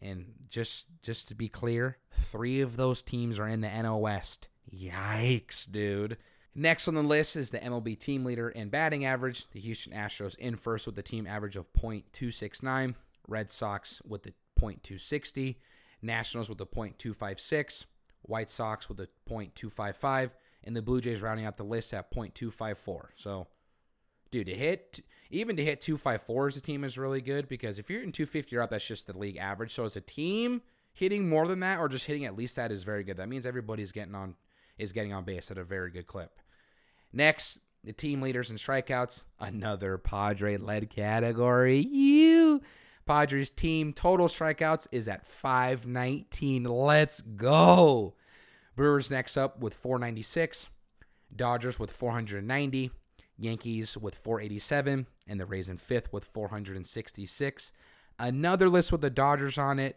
And 0.00 0.26
just 0.48 0.86
just 1.02 1.28
to 1.28 1.34
be 1.34 1.48
clear, 1.48 1.98
3 2.12 2.60
of 2.60 2.76
those 2.76 3.02
teams 3.02 3.38
are 3.38 3.48
in 3.48 3.60
the 3.60 3.68
NL 3.68 4.00
West. 4.00 4.48
Yikes, 4.72 5.70
dude. 5.70 6.18
Next 6.54 6.88
on 6.88 6.94
the 6.94 7.02
list 7.02 7.36
is 7.36 7.50
the 7.50 7.58
MLB 7.58 7.98
team 7.98 8.24
leader 8.24 8.48
in 8.48 8.68
batting 8.68 9.04
average, 9.04 9.48
the 9.50 9.60
Houston 9.60 9.92
Astros 9.92 10.36
in 10.38 10.56
first 10.56 10.86
with 10.86 10.98
a 10.98 11.02
team 11.02 11.26
average 11.26 11.56
of 11.56 11.72
.269, 11.72 12.94
Red 13.28 13.52
Sox 13.52 14.02
with 14.04 14.24
the 14.24 14.34
.260, 14.60 15.56
Nationals 16.02 16.48
with 16.48 16.60
a 16.60 16.66
.256, 16.66 17.84
White 18.22 18.50
Sox 18.50 18.88
with 18.88 18.98
a 19.00 19.08
.255, 19.28 20.30
and 20.64 20.74
the 20.76 20.82
Blue 20.82 21.00
Jays 21.00 21.22
rounding 21.22 21.46
out 21.46 21.56
the 21.56 21.64
list 21.64 21.94
at 21.94 22.12
.254. 22.12 23.02
So 23.14 23.46
dude, 24.30 24.46
to 24.46 24.54
hit 24.54 25.00
even 25.30 25.56
to 25.56 25.64
hit 25.64 25.80
254 25.80 26.48
as 26.48 26.56
a 26.56 26.60
team 26.60 26.84
is 26.84 26.96
really 26.96 27.20
good 27.20 27.48
because 27.48 27.78
if 27.78 27.90
you're 27.90 28.02
in 28.02 28.12
250 28.12 28.56
or 28.56 28.62
up, 28.62 28.70
that's 28.70 28.86
just 28.86 29.06
the 29.06 29.16
league 29.16 29.36
average. 29.36 29.72
So 29.72 29.84
as 29.84 29.96
a 29.96 30.00
team, 30.00 30.62
hitting 30.92 31.28
more 31.28 31.46
than 31.46 31.60
that 31.60 31.78
or 31.78 31.88
just 31.88 32.06
hitting 32.06 32.24
at 32.24 32.36
least 32.36 32.56
that 32.56 32.72
is 32.72 32.82
very 32.82 33.04
good. 33.04 33.18
That 33.18 33.28
means 33.28 33.46
everybody's 33.46 33.92
getting 33.92 34.14
on 34.14 34.36
is 34.78 34.92
getting 34.92 35.12
on 35.12 35.24
base 35.24 35.50
at 35.50 35.58
a 35.58 35.64
very 35.64 35.90
good 35.90 36.06
clip. 36.06 36.38
Next, 37.12 37.58
the 37.84 37.92
team 37.92 38.22
leaders 38.22 38.50
in 38.50 38.56
strikeouts, 38.56 39.24
another 39.40 39.98
Padre 39.98 40.56
led 40.56 40.88
category. 40.88 41.78
You 41.78 42.62
Padres 43.06 43.50
team 43.50 43.92
total 43.92 44.28
strikeouts 44.28 44.86
is 44.92 45.08
at 45.08 45.26
519. 45.26 46.64
Let's 46.64 47.20
go. 47.20 48.14
Brewers 48.76 49.10
next 49.10 49.36
up 49.36 49.60
with 49.60 49.74
496. 49.74 50.68
Dodgers 51.34 51.78
with 51.78 51.90
490. 51.90 52.90
Yankees 53.38 53.96
with 53.96 54.14
487, 54.16 55.06
and 55.28 55.38
the 55.38 55.46
Rays 55.46 55.68
in 55.68 55.76
fifth 55.76 56.12
with 56.12 56.24
466. 56.24 57.72
Another 58.18 58.68
list 58.68 58.90
with 58.90 59.00
the 59.00 59.10
Dodgers 59.10 59.58
on 59.58 59.78
it. 59.78 59.96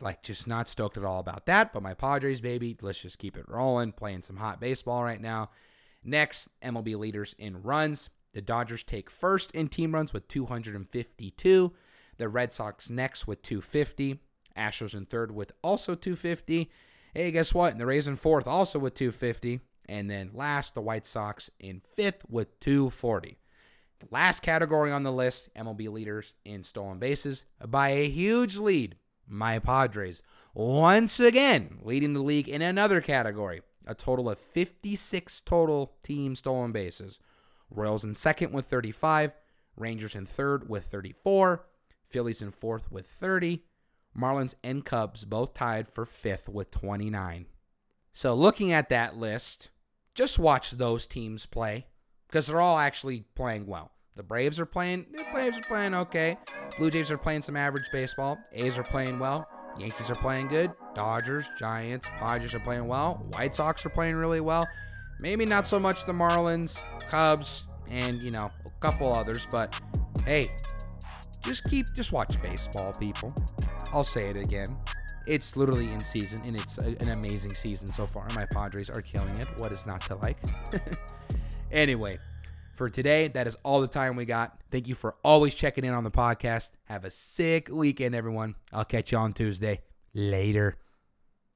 Like, 0.00 0.22
just 0.22 0.46
not 0.46 0.68
stoked 0.68 0.96
at 0.96 1.04
all 1.04 1.18
about 1.18 1.46
that. 1.46 1.72
But 1.72 1.82
my 1.82 1.94
Padres, 1.94 2.40
baby, 2.40 2.76
let's 2.80 3.00
just 3.00 3.18
keep 3.18 3.36
it 3.36 3.48
rolling. 3.48 3.92
Playing 3.92 4.22
some 4.22 4.36
hot 4.36 4.60
baseball 4.60 5.02
right 5.02 5.20
now. 5.20 5.50
Next, 6.04 6.48
MLB 6.62 6.96
leaders 6.96 7.34
in 7.38 7.62
runs. 7.62 8.08
The 8.34 8.42
Dodgers 8.42 8.82
take 8.82 9.10
first 9.10 9.50
in 9.52 9.68
team 9.68 9.94
runs 9.94 10.12
with 10.12 10.28
252. 10.28 11.72
The 12.18 12.28
Red 12.28 12.52
Sox 12.52 12.90
next 12.90 13.26
with 13.26 13.42
250. 13.42 14.20
Astros 14.56 14.94
in 14.94 15.06
third 15.06 15.32
with 15.32 15.52
also 15.62 15.94
250. 15.94 16.70
Hey, 17.14 17.30
guess 17.30 17.54
what? 17.54 17.72
And 17.72 17.80
the 17.80 17.86
Rays 17.86 18.08
in 18.08 18.16
fourth 18.16 18.46
also 18.46 18.78
with 18.78 18.94
250. 18.94 19.60
And 19.86 20.10
then 20.10 20.30
last, 20.32 20.74
the 20.74 20.80
White 20.80 21.06
Sox 21.06 21.50
in 21.58 21.82
fifth 21.94 22.24
with 22.28 22.58
240. 22.60 23.38
Last 24.10 24.42
category 24.42 24.92
on 24.92 25.02
the 25.02 25.12
list 25.12 25.48
MLB 25.54 25.90
leaders 25.90 26.34
in 26.44 26.62
stolen 26.62 26.98
bases 26.98 27.44
by 27.66 27.90
a 27.90 28.08
huge 28.08 28.56
lead. 28.56 28.96
My 29.26 29.58
Padres, 29.58 30.20
once 30.54 31.20
again, 31.20 31.78
leading 31.82 32.12
the 32.12 32.22
league 32.22 32.48
in 32.48 32.60
another 32.60 33.00
category. 33.00 33.62
A 33.86 33.94
total 33.94 34.28
of 34.30 34.38
56 34.38 35.40
total 35.40 35.94
team 36.02 36.34
stolen 36.34 36.72
bases. 36.72 37.18
Royals 37.70 38.04
in 38.04 38.14
second 38.14 38.52
with 38.52 38.66
35, 38.66 39.32
Rangers 39.76 40.14
in 40.14 40.26
third 40.26 40.68
with 40.68 40.84
34, 40.84 41.64
Phillies 42.08 42.42
in 42.42 42.50
fourth 42.50 42.92
with 42.92 43.06
30, 43.06 43.64
Marlins 44.16 44.54
and 44.62 44.84
Cubs 44.84 45.24
both 45.24 45.54
tied 45.54 45.88
for 45.88 46.04
fifth 46.04 46.48
with 46.48 46.70
29. 46.70 47.46
So, 48.12 48.34
looking 48.34 48.72
at 48.72 48.90
that 48.90 49.16
list, 49.16 49.70
just 50.14 50.38
watch 50.38 50.72
those 50.72 51.06
teams 51.06 51.46
play 51.46 51.86
because 52.32 52.46
they're 52.46 52.62
all 52.62 52.78
actually 52.78 53.24
playing 53.34 53.66
well. 53.66 53.90
The 54.16 54.22
Braves 54.22 54.58
are 54.58 54.66
playing, 54.66 55.04
the 55.12 55.24
Braves 55.32 55.58
are 55.58 55.62
playing 55.62 55.94
okay. 55.94 56.38
Blue 56.78 56.90
Jays 56.90 57.10
are 57.10 57.18
playing 57.18 57.42
some 57.42 57.56
average 57.56 57.84
baseball. 57.92 58.38
A's 58.52 58.78
are 58.78 58.82
playing 58.82 59.18
well. 59.18 59.46
Yankees 59.78 60.10
are 60.10 60.14
playing 60.14 60.48
good. 60.48 60.72
Dodgers, 60.94 61.48
Giants, 61.58 62.08
Padres 62.18 62.54
are 62.54 62.60
playing 62.60 62.86
well. 62.86 63.26
White 63.32 63.54
Sox 63.54 63.84
are 63.84 63.90
playing 63.90 64.16
really 64.16 64.40
well. 64.40 64.66
Maybe 65.20 65.44
not 65.44 65.66
so 65.66 65.78
much 65.78 66.04
the 66.06 66.12
Marlins, 66.12 66.84
Cubs, 67.08 67.66
and 67.88 68.20
you 68.22 68.30
know 68.30 68.50
a 68.64 68.70
couple 68.80 69.12
others. 69.12 69.46
But 69.50 69.78
hey, 70.24 70.50
just 71.42 71.64
keep 71.64 71.86
just 71.94 72.12
watch 72.12 72.40
baseball, 72.42 72.94
people. 72.98 73.34
I'll 73.92 74.04
say 74.04 74.28
it 74.28 74.36
again. 74.36 74.76
It's 75.26 75.56
literally 75.56 75.90
in 75.90 76.00
season, 76.00 76.40
and 76.44 76.56
it's 76.56 76.78
a, 76.78 76.96
an 77.00 77.10
amazing 77.10 77.54
season 77.54 77.86
so 77.86 78.06
far. 78.06 78.26
My 78.34 78.46
Padres 78.46 78.90
are 78.90 79.02
killing 79.02 79.38
it. 79.38 79.48
What 79.58 79.70
is 79.70 79.86
not 79.86 80.00
to 80.02 80.16
like? 80.18 80.38
anyway, 81.72 82.18
for 82.74 82.88
today, 82.88 83.28
that 83.28 83.46
is 83.46 83.56
all 83.62 83.80
the 83.80 83.86
time 83.86 84.16
we 84.16 84.24
got. 84.24 84.58
Thank 84.70 84.88
you 84.88 84.94
for 84.94 85.16
always 85.24 85.54
checking 85.54 85.84
in 85.84 85.94
on 85.94 86.04
the 86.04 86.10
podcast. 86.10 86.70
Have 86.84 87.04
a 87.04 87.10
sick 87.10 87.68
weekend, 87.70 88.14
everyone. 88.14 88.54
I'll 88.72 88.84
catch 88.84 89.12
you 89.12 89.18
on 89.18 89.32
Tuesday. 89.32 89.82
Later. 90.14 90.76